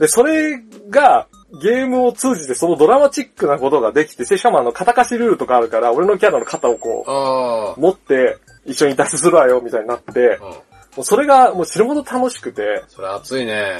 [0.00, 1.26] で、それが、
[1.60, 10.38] ゲームを通じてそのドラマチックなことができて、しかもあの、肩貸しルールとかあるから、俺のキャラの肩をこあう、持って、一緒に脱出するわよ、みたいになって。
[10.96, 13.76] もうそれがもう死ぬほど楽しくて、それ熱いね。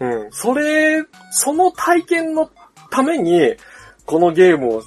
[0.00, 0.32] うん。
[0.32, 2.50] それ、その体験の
[2.90, 3.54] ために、
[4.06, 4.82] このゲームを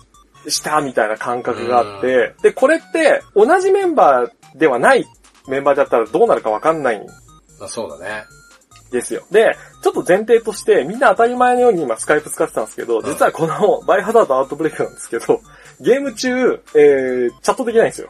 [0.47, 5.05] したみたいな感覚があって、で、これって同じメンバーではない
[5.47, 7.01] メンバーだったらどうなるかわかんない
[7.59, 8.25] あそうだね。
[8.91, 9.23] ですよ。
[9.31, 15.41] で、ちょっと前提として、みんな当たり前のように今スカイプ使ってたんですけど、実はこのバイハザードアウトブレイクなんですけど、
[15.81, 18.09] ゲーム中、えー、チャットできないんですよ。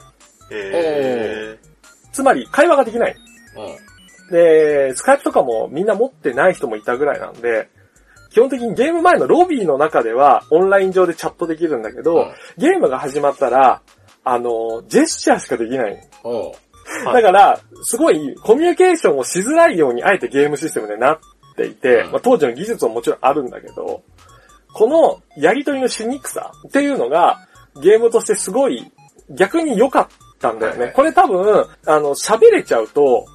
[0.51, 1.59] へ
[2.11, 3.15] つまり、会話ができない。
[3.55, 3.96] うん。
[4.31, 7.69] で、スカイプとかもみんな持ってない人もいたぐらいなんで、
[8.29, 13.81] 基本的にゲーム前のロビーの中ではオンライン上でチャットできるんだけど、うんゲームが始まったら、
[14.23, 15.97] あの、ジェスチャーしかできない。
[17.05, 21.19] だから、すごいコミュニケーションをしづらいようにあえてゲームシステムでなっ
[21.55, 24.03] ていて、うんまあ、当時の技術ももちろんあるんだけど、
[24.73, 27.39] このやりとりのしにくさっていうのが
[27.81, 28.91] ゲームとしてすごい
[29.31, 30.07] 逆に良かっ
[30.39, 30.77] たんだよね。
[30.77, 33.25] はいはいこれ多分、あの、喋れちゃうと、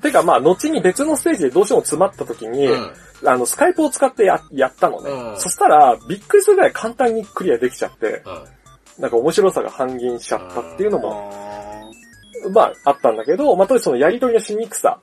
[0.00, 2.92] てかまあ、後に別のステージでどうしても詰まった時に、うん。
[3.24, 5.10] あの、スカイプを使ってややったのね。
[5.10, 9.02] うんそしたら、びっくりするぐらい簡単にクリアできちゃって、うん。
[9.02, 11.32] なんか面白さが半減しちゃったっていうのーも、
[12.46, 15.00] あまあ、あったんだけど、まあ、とりあえずそのやりとりのしにくさ。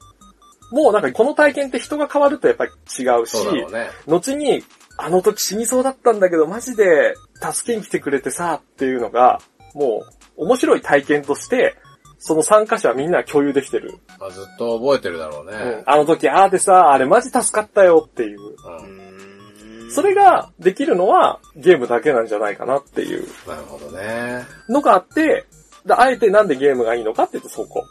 [0.72, 3.88] もうなんかこの体験って人が変わるとやっぱり違うしうね。
[4.08, 4.64] 後に、
[4.98, 9.42] あの時死にそうだったんだけど、マジで助けに来てくれてさ、っていうのが、
[9.74, 10.06] も
[10.38, 11.76] う、面白い体験として、
[12.20, 14.00] その参加者はみんな共有できてる。
[14.20, 15.84] まあずっと覚えてるだろううんね。
[15.86, 18.40] あの時、ああでさ、あれマジ助かったよっていう。
[18.42, 19.92] うん。
[19.92, 24.44] それができるのはゲームだけなんじゃないかなっていうなるほどね。
[24.68, 25.46] のがあって、
[25.86, 27.86] だあえてなんでゲームがいいのかっていうとそこ。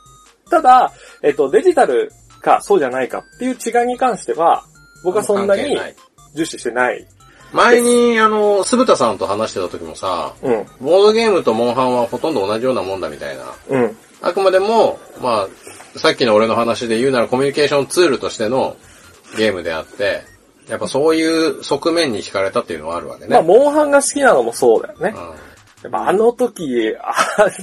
[0.50, 2.10] ただ、えっと、デジタル
[2.42, 4.64] かそうじゃないかっていう違いに関しては、
[5.02, 5.78] 僕はそんなに
[6.34, 7.06] 重視してない。
[7.52, 10.66] 前に、あの、鈴田さんと話してた時もさ、うん。
[10.80, 13.44] ボードゲームとモンハンはほとんど同じようなもんだみたいな。
[13.68, 13.96] うん。
[14.24, 15.46] あくまでも、ま
[15.94, 18.76] あ、さっきの俺の話で言うならコミュニケーションツールとしての
[19.36, 20.22] ゲームであって、
[20.68, 23.28] やっぱそういう側面に惹かれたっていうのはあるわけね。
[23.30, 25.14] まあ、モンハンが好きなのもそうだよね。
[25.16, 27.14] うんやっぱあの時、あ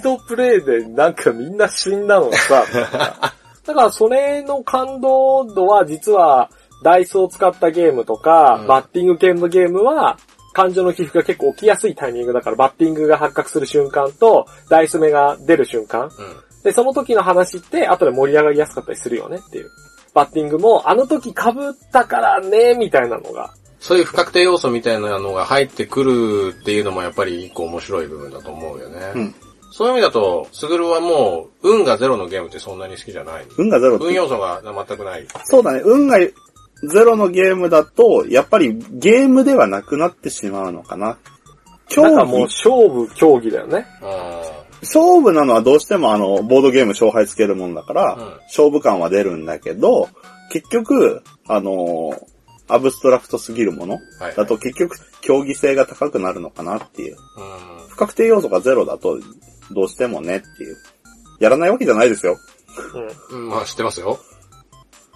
[0.04, 2.66] のプレイでなんかみんな死んだのがさ、
[3.66, 6.52] だからそれの感動度は実は
[6.84, 10.20] ダイスを使ったゲームとか、うんバッティング系のゲームは
[10.54, 16.12] 感情の起伏が結構起きやすいタイミングだからバッティングが発覚する瞬間とダイス目が出る瞬間。
[16.64, 16.70] うん。
[16.70, 19.70] で、その時の話って後で盛り上がりやすかったりするよねっていう。
[20.14, 23.54] バッティングもあの時被ったからね、みたいなのが。
[23.80, 29.12] そういう不確定要素みたいなのが入ってくるっていうのもやっぱり一個面白い部分だと思うよね。
[29.16, 29.36] うん
[29.74, 33.46] そういう意味だと、スグルはもう、運がゼロのゲームってそんなに好きじゃない。
[33.58, 35.26] 運がゼロって運要素が全くない。
[35.46, 35.82] そうだね。
[35.86, 41.18] 運がゼロのゲームだと、やっぱりゲームではなくなってしまうのかな。
[41.88, 43.86] 競なんかもう技、勝負、競技だよね。
[44.02, 50.10] う勝負なのはどうしてもあの、ボードゲーム勝敗つけるもんだから、うん勝負感は出るんだけど、
[50.52, 52.32] 結局、あのー
[52.74, 54.00] アブストラクトすぎるものん。
[54.18, 54.36] はい。
[54.36, 57.16] だと結局、競技性が高くなるのかなっていう。
[57.16, 57.18] う
[57.90, 59.20] 不確定要素がゼロだと、
[59.72, 60.78] どうしてもねっていう。
[61.42, 62.38] やらないわけじゃないですよ。
[63.32, 63.40] うん。
[63.40, 63.44] ん。
[63.44, 64.20] うん、まあ知ってますよ。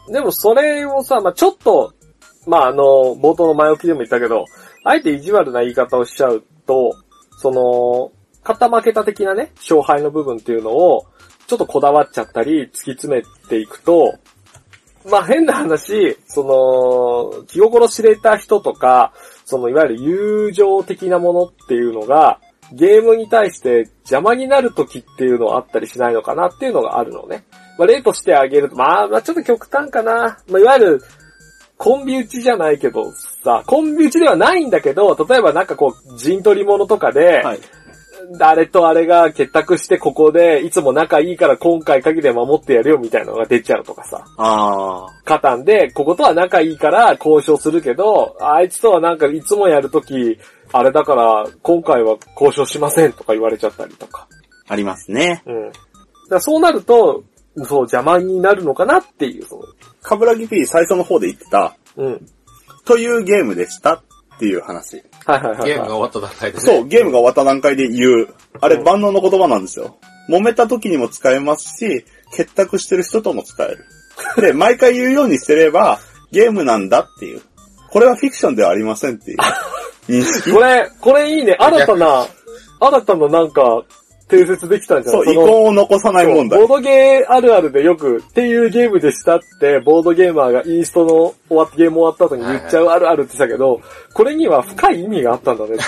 [0.10, 1.93] でもそれをさ、まあちょっと、
[2.45, 2.84] まああの、
[3.15, 4.45] 冒頭の前置きでも言ったけど、
[4.84, 6.93] あえて意地悪な言い方をしちゃうと、
[7.38, 8.12] その、
[8.45, 11.08] 肩負けた的なね、勝敗の部分っていうのを、
[11.47, 14.19] ちょっとこだわっちゃったり、突き詰めていくと、
[15.10, 19.13] まあ変な話、その、気心知れた人とか、
[19.45, 22.39] そのいわゆる友情的なものっていうのが、
[22.71, 27.45] ゲームに対して邪魔になる時っていうのはあったりしないのかなっていうのがあるのね。
[27.77, 30.39] まあ例としてあげると、まあまあちょっと極端かな。
[30.49, 31.01] まあいわゆる、
[31.77, 33.12] コンビ打ちじゃないけど
[33.43, 37.60] さ、コンビ打ちではないんだけど、例えばなんかこう、陣取り物とかで、はい。
[38.38, 44.25] 誰とあれが結託してここで、いつも仲いいから今回限りで守ってやるよみたいなのが出ちゃうとかさ。
[44.38, 50.39] あカタンで、こことは仲いいから交渉するけど、あいつとはなんかいつもやるとき、
[50.71, 54.27] あれだから今回は交渉しませんとか言われちゃったりとか。
[54.67, 55.43] ー、ありますね。
[55.45, 55.71] うん。
[56.29, 57.23] だそうなると、
[57.63, 59.63] そう邪魔になるのかなっていう、その
[60.01, 62.25] カブラギ P 最初の方で言ってた、うん。
[62.83, 64.01] というゲームでしたっ
[64.39, 65.03] ていう話。
[65.25, 65.69] はいはいはい、はい。
[65.69, 66.63] ゲームが終わった段階でね。
[66.63, 68.27] そう、ゲームが終わった段階で言う。
[68.61, 69.97] あれうん万能の言葉なんですよ。
[70.29, 73.85] 揉めた時にも使えますし、結託してる人とも使える。
[74.41, 75.99] で、毎回言うようにしてれば、
[76.31, 77.41] ゲームなんだっていう。
[77.89, 79.38] これはフィクションではありませんっていう。
[80.53, 81.55] これ、これいいね。
[81.59, 82.27] 新たな、
[82.79, 83.83] 新たななんか、
[84.27, 86.59] 定説できたんじゃなそ、いうの遺恨を残さない問題。
[86.59, 93.81] ボードゲーあるあるでよく、っていうゲームでしたって、ボードゲーマーがインストの終わってゲーム終わった後に言っちゃうあるあるって言ってたけど、
[94.13, 95.83] これには深い意味があったんだねって。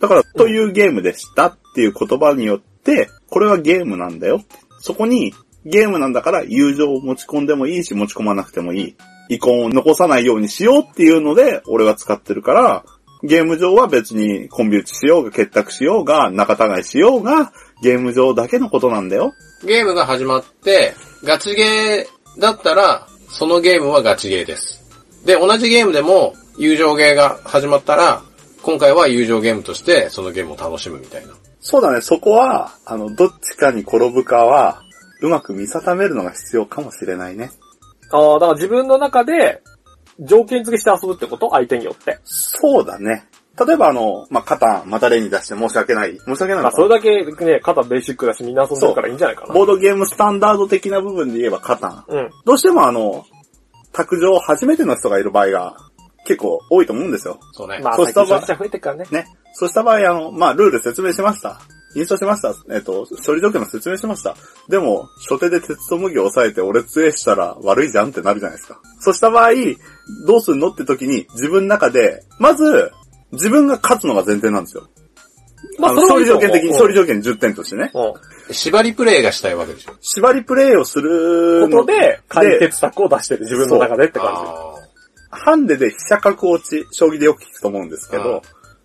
[0.00, 4.42] だから、というゲームでしたっていう言葉によって、これはゲームなんだよ。
[4.80, 5.32] そこに、
[5.64, 8.96] ゲームなんだから友情を持ち込んでもいいし、持ち込まなくてもいい。
[9.28, 12.84] 遺恨を残さないようにしようっていうので、俺は使ってるから、
[13.22, 17.52] ゲーム上は別にコンビ打ちしようが、結託しようが、仲違いしようが、
[17.82, 19.32] ゲーム上だけのことなんだよ。
[19.64, 24.80] ゲームが始まって、ガチゲーだったら、そのゲームはガチゲーです。
[25.24, 28.22] で、同じゲームでも、友情ゲーが始まったら、
[28.62, 31.34] 今回は友情ゲームとして、そのゲームを楽しむみたいな。
[31.60, 34.82] そうだね、そこは、あの、どっちかに転ぶかは、
[35.20, 37.50] うまく見定めるのが必要かもしれないね。
[38.10, 39.62] ああ、だから自分の中で、
[40.20, 41.50] 条件付けして遊ぶってこと？
[41.50, 42.18] 相手によって。
[42.24, 43.26] そうだね。
[43.66, 46.18] 例えばあの、まあ、カタン、また例に出して申し訳ない。
[46.18, 49.52] 申し訳ないのまあかそれだけね、肩ベーシックだしみんな遊んでるからいいんじゃないかな。
[49.52, 52.04] ボードゲームスタンダード的な部分で言えばカタン。
[52.08, 52.30] うん。
[52.46, 53.26] どうしてもあの、
[53.92, 55.76] 卓上初めての人がいる場合が
[56.24, 57.38] 結構多いと思うんですよ。
[57.52, 57.80] そうね。
[57.82, 58.40] まあ、そうした場合。
[59.10, 59.26] ね。
[59.52, 61.60] そうした場合、あの、まあ、ルール説明しました。
[61.94, 62.54] インストしました。
[62.72, 64.36] えっ、と、処理条件の説明しました。
[64.68, 68.80] でも、初手で鉄と麦を押さえて俺杖したら悪いじゃんってなるじゃないですか。
[69.00, 69.52] そうした場合、
[70.26, 72.92] どうすんのって時に自分の中で、まず、
[73.32, 74.88] 自分が勝つのが前提なんですよ。
[75.78, 77.90] まあ、勝利条件的に、勝利条件10点としてね。
[77.94, 78.54] うん。
[78.54, 79.92] 縛りプレイがしたいわけでしょ。
[80.00, 84.74] 縛りプレイをするのことで、解決策を出してる自分の中でって感あ
[85.30, 88.42] ハンデで飛車角落ち、将棋でよく聞くと思うんですけど、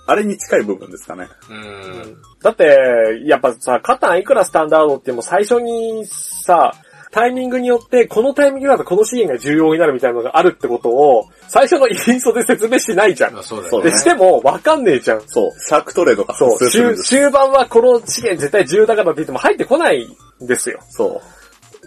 [0.07, 1.27] あれに近い部分ですかね。
[1.49, 2.15] ーうじ。
[2.43, 6.73] だって、やっぱさ、カタンいくらスタンダードっても最初にさ、
[7.11, 13.43] タイミングによって、このタイミングだとこの資源が重要になるみたいなのがあるってことを、最初のインストで説明しないじゃんまあ。
[13.43, 13.89] そうだよね。
[13.89, 15.21] で、しても、わかんねえじゃん。
[15.25, 16.95] そう、シャークトレードがそう、終。
[16.97, 20.05] 終盤はこの資源絶対重要だからって言っても入ってこない
[20.43, 20.79] んですよ。
[20.89, 21.21] そ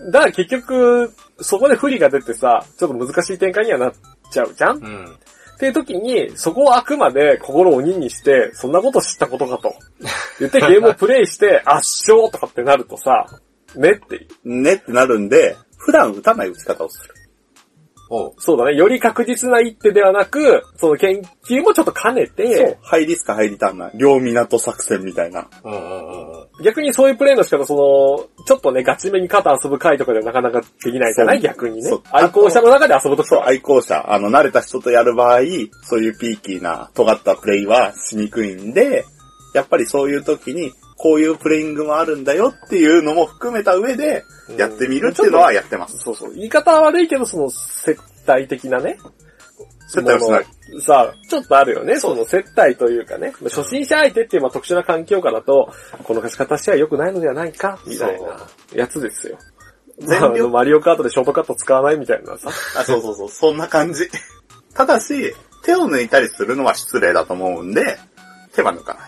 [0.07, 0.11] う。
[0.11, 3.93] だから結局、そこで不利が出てさ、ちょっと難しい展開にはなっ
[4.31, 5.17] ちゃうじゃんうん。
[5.59, 9.75] っていう時に、そこをあくまで心を鬼にして、そんなこと知ったことかと。
[10.38, 13.27] 言って ゲームをプレイして、圧勝とかってなるとさ、
[13.75, 14.29] ねって。
[14.44, 17.12] ねってなるんで、普段打たない打ち方をする。
[18.38, 18.75] そうだね。
[18.75, 22.79] より確実な一手ではなく、その研究もちょっと兼ねそうて、。
[22.83, 25.49] ハイリスクハイリターンな、両港作戦みたいな。
[25.64, 26.49] うんうんうんうん。
[26.64, 31.37] 逆にそういうプレイの仕方、その、ちょっとね、ガチめに肩遊ぶ回とかではなかなかできないじゃない？
[31.37, 32.03] そう逆にねそう。
[32.11, 33.49] 愛好者の中で遊ぶときそう、は。
[33.49, 35.40] 愛好者、あの、慣れた人とやる場合、
[35.83, 39.05] そういうピーキーな、尖ったプレイはしにくいんで、
[39.55, 44.25] やっぱりそういう時に、こういうプレイングもあるんだよっていうのも含めた上で、
[44.57, 45.99] やってみるっていうのはやってます。
[45.99, 46.35] そうそう。
[46.35, 48.99] 言い方は悪いけど、その、接待的なね。
[49.89, 50.47] 接待をしない。
[50.81, 52.01] さあ、ちょっとあるよね。
[52.01, 53.33] その接待というかね。
[53.45, 59.39] 初心者相手っていうまあ特殊な環境下だと、この貸し方しては良くないのではないか、みたいなやつですよ。
[60.01, 62.51] まあ、あの、マリオカートでショートカット使わないみたいなさ。
[62.77, 64.09] あ、そうそうそう、そんな感じ。
[64.75, 65.35] ただし、
[65.65, 67.99] 手を抜いたりするのは失礼だと思うんで、
[68.53, 69.08] 手は抜かな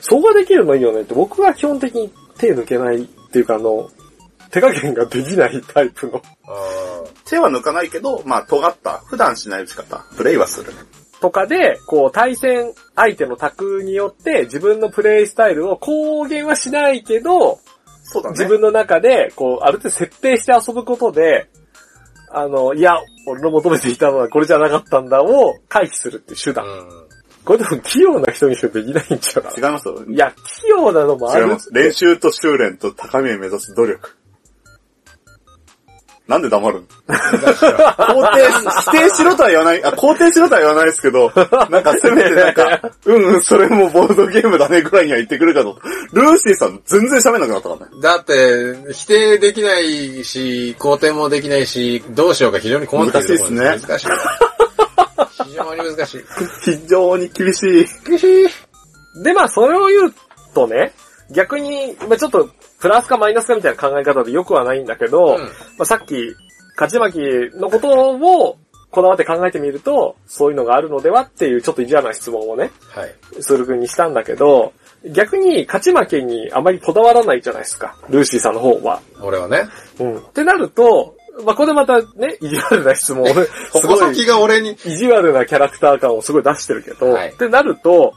[0.00, 3.90] そこができるのいいよねって、僕は基本的に手抜けないっていうか、あの、
[4.50, 6.22] 手加減ができないタイプの。
[6.46, 10.72] あ手は抜かないけど、まあ、尖った、普段しない打ち方、プレイはする。
[11.20, 17.60] とかで、こう、対戦相手の卓によって自分のプレイスタイルを公言はしないけど、
[18.02, 18.32] そうだね。
[18.38, 21.48] 自分の中で、こう、ある程度設定して遊ぶことで、
[22.30, 22.96] あの、いや、
[23.26, 26.52] 俺の求めていたのはこれじゃなかったんだを回避するっていう手あ。
[26.54, 26.66] 段。
[26.66, 27.07] うん。
[27.48, 30.04] これでも器用な人にしかできないんちゃうか違いますよ。
[30.06, 31.70] いや、器用なのもある違います。
[31.72, 34.16] 練習と修練と高みを目指す努力。
[36.26, 36.84] なんで黙るの？
[37.08, 38.52] 肯定し、
[38.84, 41.32] 否定しろとは言わない、あ、肯定しろとは言わないですけど、
[41.70, 45.80] なんかせめてなんか、うんうん、それもボードゲームだねぐらいには言ってくるかと。
[46.12, 48.02] ルーシーさん全然喋んなくなったからね。
[48.02, 54.08] だって、否定できないし、肯定もできないし、どうしようか非常に困っているところ難しい難しい。
[55.64, 56.24] 非常に難しい。
[56.62, 57.86] 非常に厳しい。
[58.06, 59.22] 厳しい。
[59.22, 60.14] で、まあ、それを言う
[60.54, 60.92] とね、
[61.30, 62.48] 逆に、まあちょっと、
[62.80, 65.48] プラスかマイナスかみたいな考え方でよくはないんだけど、うんま
[65.80, 66.34] あさっき、
[66.78, 68.56] 勝ち負けのことを
[68.90, 73.42] こだわって考えてみると、そういうのがあるのではっていうちょっと意地悪な質問をね、はい。
[73.42, 74.72] する君にしたんだけど、
[75.12, 79.00] 逆に勝ち負けにあまりこだわらないじゃないですか、ルーシーさんの方は。
[79.20, 79.64] 俺はね。
[79.98, 80.18] うん。
[80.18, 84.72] ってなると、まあ、これまたね、意地悪な質問を、 す矛ごい先が俺に。
[84.84, 88.14] 意地悪なキャラクター感をすごい出してるけど、はいってなると、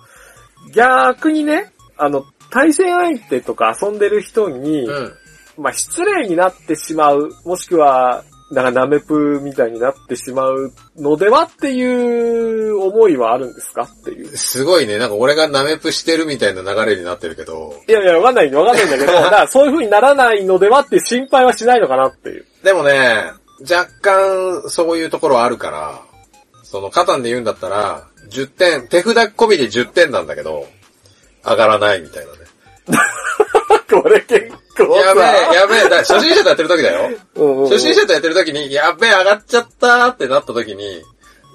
[0.73, 5.13] 逆にね、あの、対戦相手とか遊んでる人に、うん。
[5.57, 14.27] まあ、失礼になってしまう、もしくは、なんかナメプみたいになってしまうのではっていう思いはあるんですかっていう。
[14.35, 22.45] すごいね、なんか俺がナメプしてるみたいな流れになってるけど、いやいや、わかんない、わかんないんだけど、だからそういう風にならないのではって心配はしないのかなっていう。
[22.63, 26.01] でもね、若干そういうところはあるから、
[26.63, 30.67] そのカタンで言うんだったら、10点、手札込みで10点なんだけど、
[31.45, 32.37] 上がらないみたいなね。
[34.01, 34.60] これ結
[34.99, 37.09] やべえ、やべえ、だ初心者とやってる時だよ。
[37.35, 41.01] うんうんうん初心者とやってる時に、やべえ、上がっちゃったーってなった時に、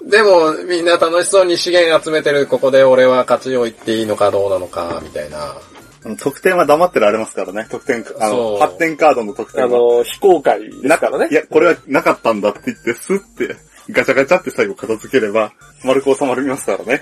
[0.05, 5.55] でもみんな楽しそうに資源集めてる、ここで俺は活用言っていいのかどうなのか、みたいな。
[6.15, 7.67] 得点は黙ってられますからね。
[7.69, 9.71] 得点、あの、そう発展カードの得点あは。
[9.97, 11.27] の、非公開ですからね。
[11.29, 13.55] いや、これはなかったんだって言って、スッて、
[13.89, 15.51] ガチャガチャって最後片付ければ、
[15.83, 17.01] 丸く収まりますからね。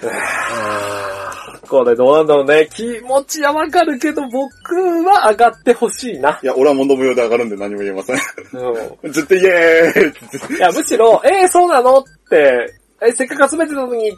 [1.65, 2.67] これどうなんだろうね。
[2.71, 6.39] 気持ちはわかるけど、僕は上がってほしいな。
[6.41, 8.17] いや、俺は問答無用で上がるんで何も言えません。
[8.53, 9.11] うん。
[9.11, 14.11] 絶対イエーイいや、むしろ、えー、そうなのって、えせっかく集めてたのに、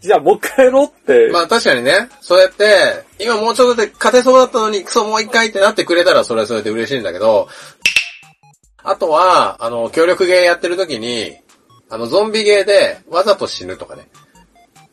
[0.00, 1.30] じゃあもう一回やろうって。
[1.32, 7.48] まあ確かにね、そうやって、今もうちょっとで勝てそうだったのに、クソもう一回ってなってくれたらそれはそれで嬉しいんだけど、
[8.82, 11.36] あとは、あの、協力ゲーやってる時に、
[11.90, 14.08] あの、ゾンビゲーでわざと死ぬとかね。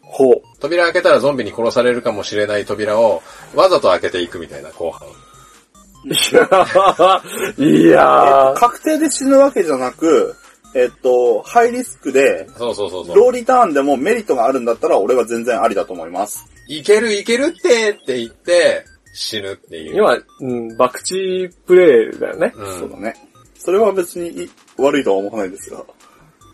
[0.09, 0.41] ほう。
[0.59, 3.21] 扉開けたらゾンビに殺されるかもしれない扉を
[3.53, 5.07] わざと開けていくみたいな後半。
[6.05, 8.59] いやー、いやー。
[8.59, 10.35] 確定で死ぬわけじゃなく、
[10.73, 13.15] えっと、ハイリスクで、そうそうそうそう。
[13.15, 16.45] ローリターンでもメリットがあるんだったら俺は全然ありだと思います。
[16.67, 19.97] いけるいけるってって言って、死ぬっていう。
[19.97, 22.53] 今、うん、博打プレイだよね。
[22.55, 23.15] うんそうだね。
[23.57, 25.83] それは別にい悪いとは思わないですが。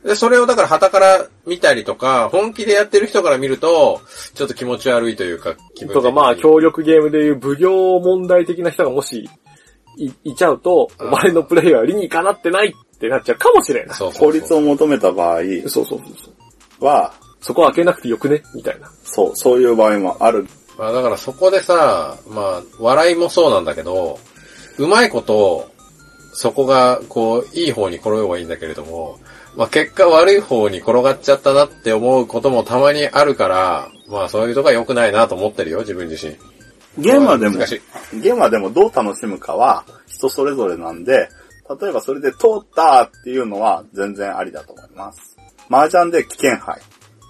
[0.04, 4.02] で、それをだから旗から見たりとか、本気でやってる人から見ると、
[4.34, 9.30] ちょっと気持ち悪いというか、気とかまあ、協力ゲームでいう武行問題的な人がもし
[9.98, 13.96] いいちゃうと、お前のプレイは理にかなってないってなっちゃうかもしれない。
[13.96, 16.32] そうそうそう効率を求めた場合そうそうそうそ
[16.82, 16.86] う。
[16.86, 18.90] は、そこは開けなくてよくねみたいな。
[19.04, 20.48] そう、そういう場合もある。
[20.78, 24.20] まあだからそこでさ、まあ、笑いもそうなんだけど、
[24.78, 25.70] うまいこと、
[26.34, 29.20] そこが、こう、いい方に転べばいいんだけれども、
[29.56, 36.36] まあ結果悪い方に転がっちゃったなって思うこともたまにあるから、まあそういうとこは良くないなと思ってるよ、自分自身。
[36.98, 41.30] ゲームはでも、ゲームはでもどう楽しむかは人それぞれなんで、
[41.82, 45.38] 例えばそれで通ったっていうのは全然ありだと思います。
[45.70, 46.82] 麻雀で危険杯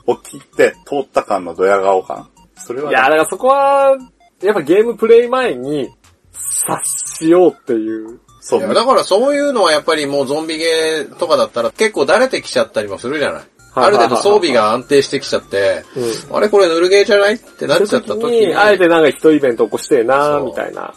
[0.08, 2.30] を切って通った感のドヤ顔感。
[2.58, 3.98] それはね、いや、だからそこは、
[4.42, 5.90] やっぱゲームプレイ前に、
[6.34, 6.82] 察
[7.18, 8.20] しようっていう。
[8.46, 13.44] そうだからそういうのはやっぱりもうゾンビゲーとかだったら結構慣れてきちゃったりもするじゃない。
[13.76, 15.84] ある程度装備が安定してきちゃって、
[16.30, 16.36] うん。
[16.36, 20.94] あれこれヌルゲーじゃないってなっちゃったそういう時に、あえてなんか一イベント起こしてえなみたいな。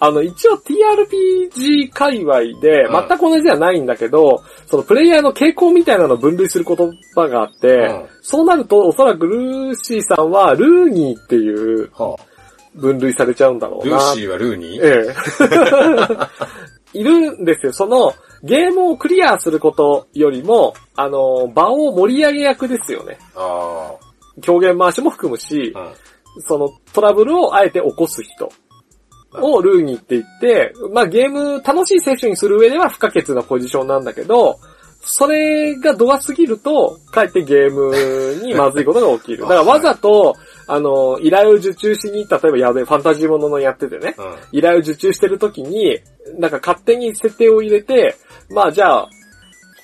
[0.00, 6.76] あの、一応 TRPG 界隈で、うん全く同じではないんだけど、そのプレイヤーの傾向みたいなのを分類する言
[7.14, 12.16] 葉があって、うんそうなるとおそらくルーシーさんはルーニーっていうは
[12.74, 13.96] 分類されちゃうんだろあ、うな。
[13.96, 15.14] ルーシーはルーニー、ええ。
[16.98, 17.72] いるんですよ。
[17.72, 23.18] その、ゲームをクリアすることよりも、あの、場を盛り上げ役ですよね。
[23.34, 23.92] あ
[24.42, 26.42] 狂言回しも含むし、あ、うん。
[26.42, 28.52] そのトラブルをあえて起こす人
[29.40, 34.58] をルーニーって言って、まあゲーム楽しいセッションにする上では不可欠なポジションなんだけど、
[35.00, 39.42] それが度が過ぎると、かえってゲームにまずいことが起きる。
[39.48, 40.34] だからわざと、
[40.68, 44.58] あの、依頼を受注しに、例えばやべえ、ファンタジーもののやっててね、うん。
[44.58, 46.00] 依頼を受注してるときに、
[46.38, 48.16] なんか勝手に設定を入れて、
[48.50, 49.08] まあじゃあ、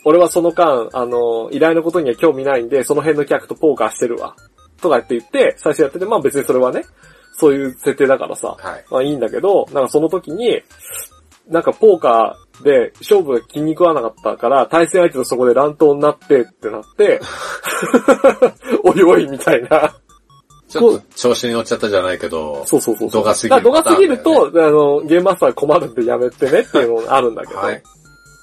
[0.04, 4.34] 俺はその間、あの、依頼のことには興味ないんで、その辺の客とポーカーしてるわ。
[4.80, 6.84] とかって言って、最初やってて、まあ別にそれはね、
[7.34, 8.84] そういう設定だからさ、はい。
[8.90, 10.62] まあいいんだけど、なんかその時に、
[11.48, 17.20] なんかポーカーで勝負が気に食わなかったから、対戦相手とそこで乱闘になってってなって、
[18.82, 19.94] おいおいみたいな。
[20.72, 23.22] ちょっと調子に乗っちゃったじゃないけど、そうそうそうそう。
[23.22, 27.60] 度が過ぎるだから度が過ぎるパと、あの、ゲームマスター困るんでやめてねっていうのがあるんだけど。
[27.60, 27.82] はい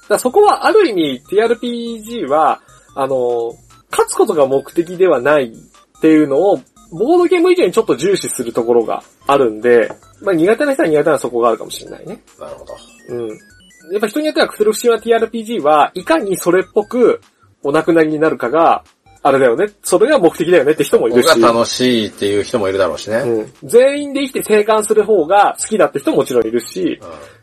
[0.09, 2.61] だそこはある意味 TRPG は、
[2.95, 3.53] あの、
[3.91, 6.57] 勝つことが目的ではないっていうのを、
[6.91, 12.19] ボードゲーム以上にちょっと重視するところがあるんで、まあ苦手な人は苦手なそこがあるかもしれないね。
[12.39, 12.75] なるほど。
[13.09, 13.29] うん。
[13.91, 17.21] やっぱ人によってはクトゥルフ神話 TRPG はいかにそれっぽく
[17.61, 18.83] お亡くなりになるかが、
[19.21, 19.67] あれだよね。
[19.83, 21.27] それが目的だよねって人もいるし。
[21.27, 23.17] 僕が楽しいっていう人もいるだろうしね。
[23.17, 23.39] うん。
[23.39, 23.53] うん。
[23.63, 26.99] 全員で生きて生還する方が好きだって人ももちろんいるし、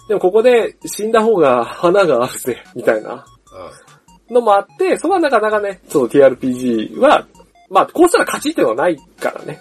[0.08, 3.26] でもここで死んだ方が花があるぜ、みたいな
[4.30, 7.26] のもあって、そこはなかなかね、その TRPG は、
[7.68, 9.58] まあ、こうしたら勝ちっていうのはないからね。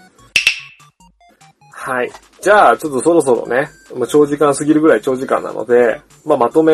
[1.71, 2.11] はい。
[2.41, 6.73] じゃあ、ちょっとそろそろね、まあ、長時間過ぎるぐらい長時間なので、まあ、まとめ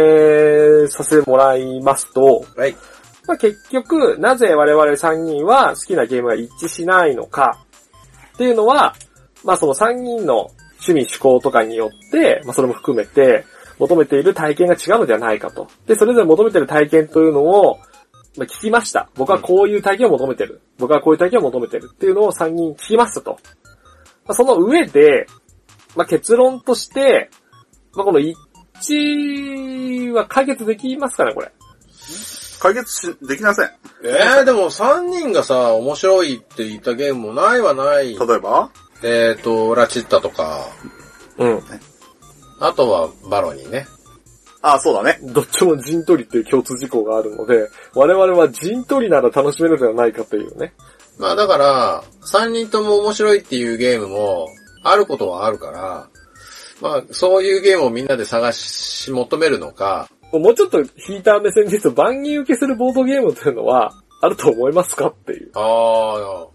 [0.87, 2.61] させてもらいますと、うん。
[2.61, 2.75] はい。
[3.27, 7.65] まあ、結局、なぜ我々3人は好きなゲームが一致しないのか
[8.33, 8.95] っていうのは、
[9.43, 10.51] まあその3人の
[10.81, 13.45] 趣味趣向とかによって、まあそれも含めて、
[13.81, 15.67] 求めている体験が違うのではないかと。
[15.87, 17.79] で、それぞれ求めている体験というのを、
[18.37, 19.09] まあ、聞きました。
[19.15, 20.61] 僕はこういう体験を求めてる。
[20.77, 23.31] 僕はこういう体験を求めてるっていうのを3人聞きましたと。
[23.31, 23.37] ま
[24.27, 25.25] あ、その上で、
[25.95, 27.31] まあ、結論として、
[27.93, 28.37] まあ、この一
[28.81, 31.51] 致は解決できますかね、これ。
[32.61, 33.71] 解決し、できません。
[34.03, 38.15] えー、でも3人がさ、面白いって言ったゲームもないはない。
[38.15, 38.69] 例えば？
[39.03, 40.67] えーと、ラチッタとか、
[41.39, 41.61] うん。
[42.59, 43.87] あとはバロニーね。
[44.61, 45.19] あ、そうだね。
[45.23, 50.73] どっちも陣取りっていう共通事項があるので、我々は陣取りなら楽しめるのではないかというね。
[51.17, 54.47] まあだから、3人とも面白いっていうゲームも、
[54.83, 56.07] あることはあるから、
[56.79, 60.09] まあそういうゲームをみんなで探し求めるのか、
[60.39, 65.51] もうちょっと引いた目線で言うと万人受けするボードゲームというのは、あると思いますかっていう。
[65.55, 66.47] ああ、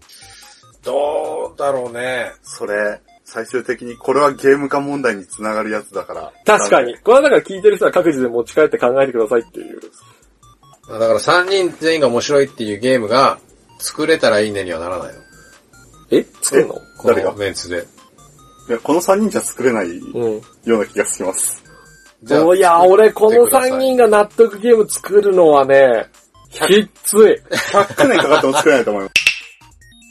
[0.83, 2.31] どうだろうね。
[2.41, 6.33] それ、最終的にこれはゲーム化問題につながるやつだから。
[6.45, 6.97] 確かに。
[6.99, 9.81] これはだから聞いてる人は各自で持ち帰って考えてくださいっていう。
[10.89, 13.39] だから3人全員が面白いっていうゲームが
[13.79, 15.19] 作れたらいいねにはならないの。
[16.11, 16.25] え？
[16.41, 16.75] 作るの？
[16.75, 17.31] こ誰が？
[17.31, 17.85] のメンツで。
[18.69, 20.41] いや、この3人じゃ作れないうん。
[20.63, 21.65] ような気がします。
[22.23, 26.09] じゃあおいや、俺この作ってください3人が納得ゲーム作るのはね、
[26.49, 27.41] きっつい。
[27.73, 29.13] 100年かかっても作れないと思います。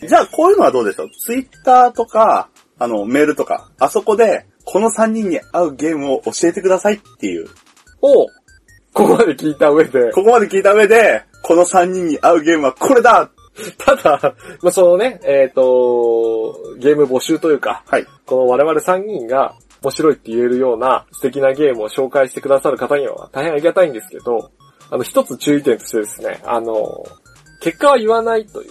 [0.06, 1.10] じゃあ、こういうのはどうでしょう？
[1.10, 2.48] ツイッターとか、
[2.78, 7.48] あの、メールとか、あそこで、この3人に合うゲームを教えてくださいっていう。
[8.02, 8.26] を、
[8.92, 13.30] ここまで聞いた上で、ここまで聞いた上で、この3人に合うゲームはこれだ
[13.78, 18.06] ただ、まあ、そのね、えっ、と、ゲーム募集というか、はい。
[18.26, 19.54] この我々3人が
[19.86, 24.50] 面白いって言えるような素敵なゲームを紹介してくださる方には大変ありがたいんですけど、
[24.90, 27.04] あの、一つ注意点としてですね、あの、
[27.60, 28.70] 結果は言わないという。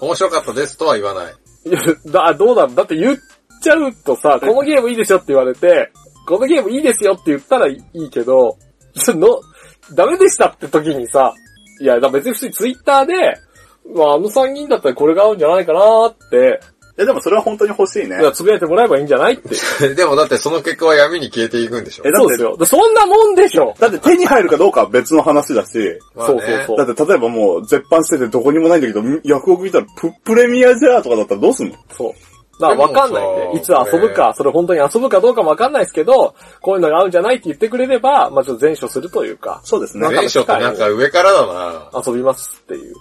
[0.02, 1.34] 面白かったですとは言わない。
[1.64, 3.18] いや、だ、どうだだって言っ
[3.62, 5.90] ちゃうとさ、このゲームいいですよって言われて、
[6.26, 8.58] このゲームいいですよって言ったらいいけど、
[8.94, 9.40] その、
[9.94, 11.32] ダメでしたって時にさ、
[11.80, 13.40] いや、だ別に普通にツイッターで、
[13.94, 16.60] まあ、あの3人だったらこれが合うんじゃないかなって、
[16.98, 18.24] いやでもそれは本当に欲しいねい。
[18.24, 19.54] やつぶやいてもらえばいいんじゃないって。
[19.94, 22.10] でもだってその結果は闇に消えていくんでしょえ。
[22.10, 22.56] だってそうですよ。
[22.56, 23.74] でそんなもんでしょ。
[23.78, 25.78] だって手に入るかどうかは別の話だし、
[26.14, 31.74] まあねそうそうそうだって例えばもう絶版しててどこにもないんだけど、ヤフオク見たらププレミアじゃーとかだったらどうすんの？
[31.96, 32.12] そう。
[32.58, 40.10] だからわかんないんで、でもさいつ遊ぶか、それ本当に遊ぶかどうかもわかんないですけど、こういうのが合うんじゃないって言ってくれれば、まあちょっと前処するというか、そうですねなん。
[40.12, 42.94] か前書ってなんか上からだな遊びますっていう。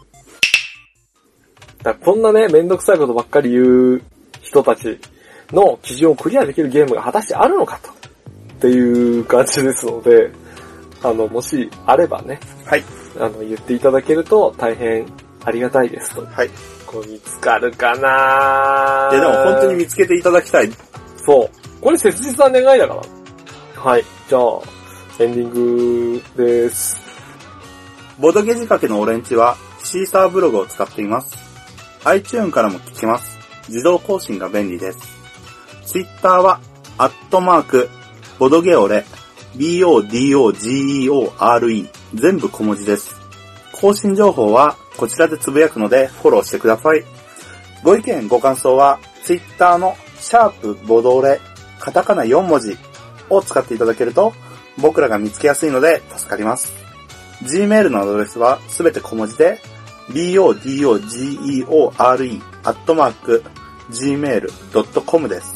[1.85, 3.61] だからこんなね、めんどくさいことばっかり言
[3.97, 4.01] う
[4.41, 4.99] 人たち
[5.51, 7.91] の基準をクリアできるゲームが果たしてあるのかと。
[7.91, 7.93] っ
[8.57, 10.31] ていう感じですので、
[11.03, 12.83] あの、もしあればね、はい。
[13.19, 15.05] あの、言っていただけると大変
[15.43, 16.25] ありがたいですと。
[16.25, 16.47] はい。
[16.47, 16.49] い
[16.87, 20.71] これ見つかるかなやでも本当に見つけていただきたい。
[21.23, 21.81] そう。
[21.81, 23.81] これ切実な願いだから。
[23.81, 24.03] はい。
[24.27, 24.41] じゃあ、
[25.19, 26.97] エンディングです。
[28.17, 31.44] ボドゲ仕掛けのオレンジはシーサーブログを使っています。
[32.05, 33.37] iTune からも聞けます。
[33.67, 34.99] 自動更新が便利です。
[35.85, 36.61] Twitter は、
[36.97, 37.89] アットマーク、
[38.39, 39.05] ボドゲオレ、
[39.55, 40.29] B-O-D-O-G-E-O-R-E、
[42.13, 43.15] 全部小文字です。
[43.73, 47.03] 更新情報はこちらでつぶやくのでフォローしてください。
[47.83, 51.39] ご意見、ご感想は、Twitter のシャープボドレ、
[51.79, 52.77] カタカナ4文字
[53.29, 54.33] を使っていただけると、
[54.77, 56.73] 僕らが見つけやすいので助かります。
[57.43, 59.61] Gmail のアドレスはすべて小文字で、
[60.09, 63.43] bodogore アットマーク
[63.91, 65.55] gmail.com です。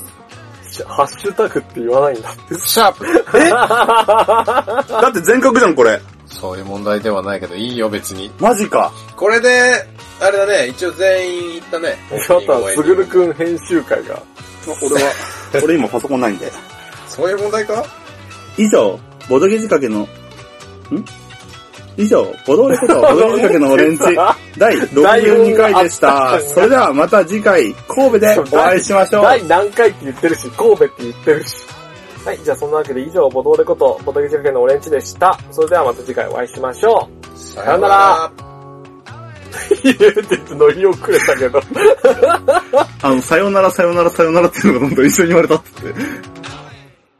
[0.72, 2.54] しハッシュタグって言わないんだって。
[2.56, 3.06] シャープ
[3.38, 3.50] え？
[3.50, 6.00] だって全角じゃんこれ。
[6.28, 8.32] そういう問題ではないけど、いいよ別に。
[8.40, 8.92] マジか。
[9.16, 9.88] これで、
[10.22, 11.98] あれだね、一応全員言ったね。
[12.12, 14.22] また、すぐるくん編集会が。
[14.84, 15.12] 俺は、
[15.64, 16.52] 俺今パソコンないんで。
[17.08, 17.84] そういう問題か？
[18.58, 20.08] 以上、ボドゲ仕掛けの、ん？
[22.00, 24.04] 以上、ボドゲことボドゲ仕掛けのオレンジ
[24.58, 26.40] 第62回でした。
[26.40, 29.24] それではまた次回、神戸でお会いしましょう。
[29.24, 31.58] 第何回って言ってるし、神戸って言ってるし。
[32.24, 35.38] はい、じゃあそんなわけで以上、ボドーレこと、ボドゲ仕掛けのオレンジでした。
[35.52, 38.32] それではまた次回お会いしましょさよなら。
[38.38, 38.50] う。
[39.84, 41.62] 言えって言って乗り遅れたけど。
[43.02, 45.70] あの、さよならさよならさよならっていうのが本当一緒に言われたって。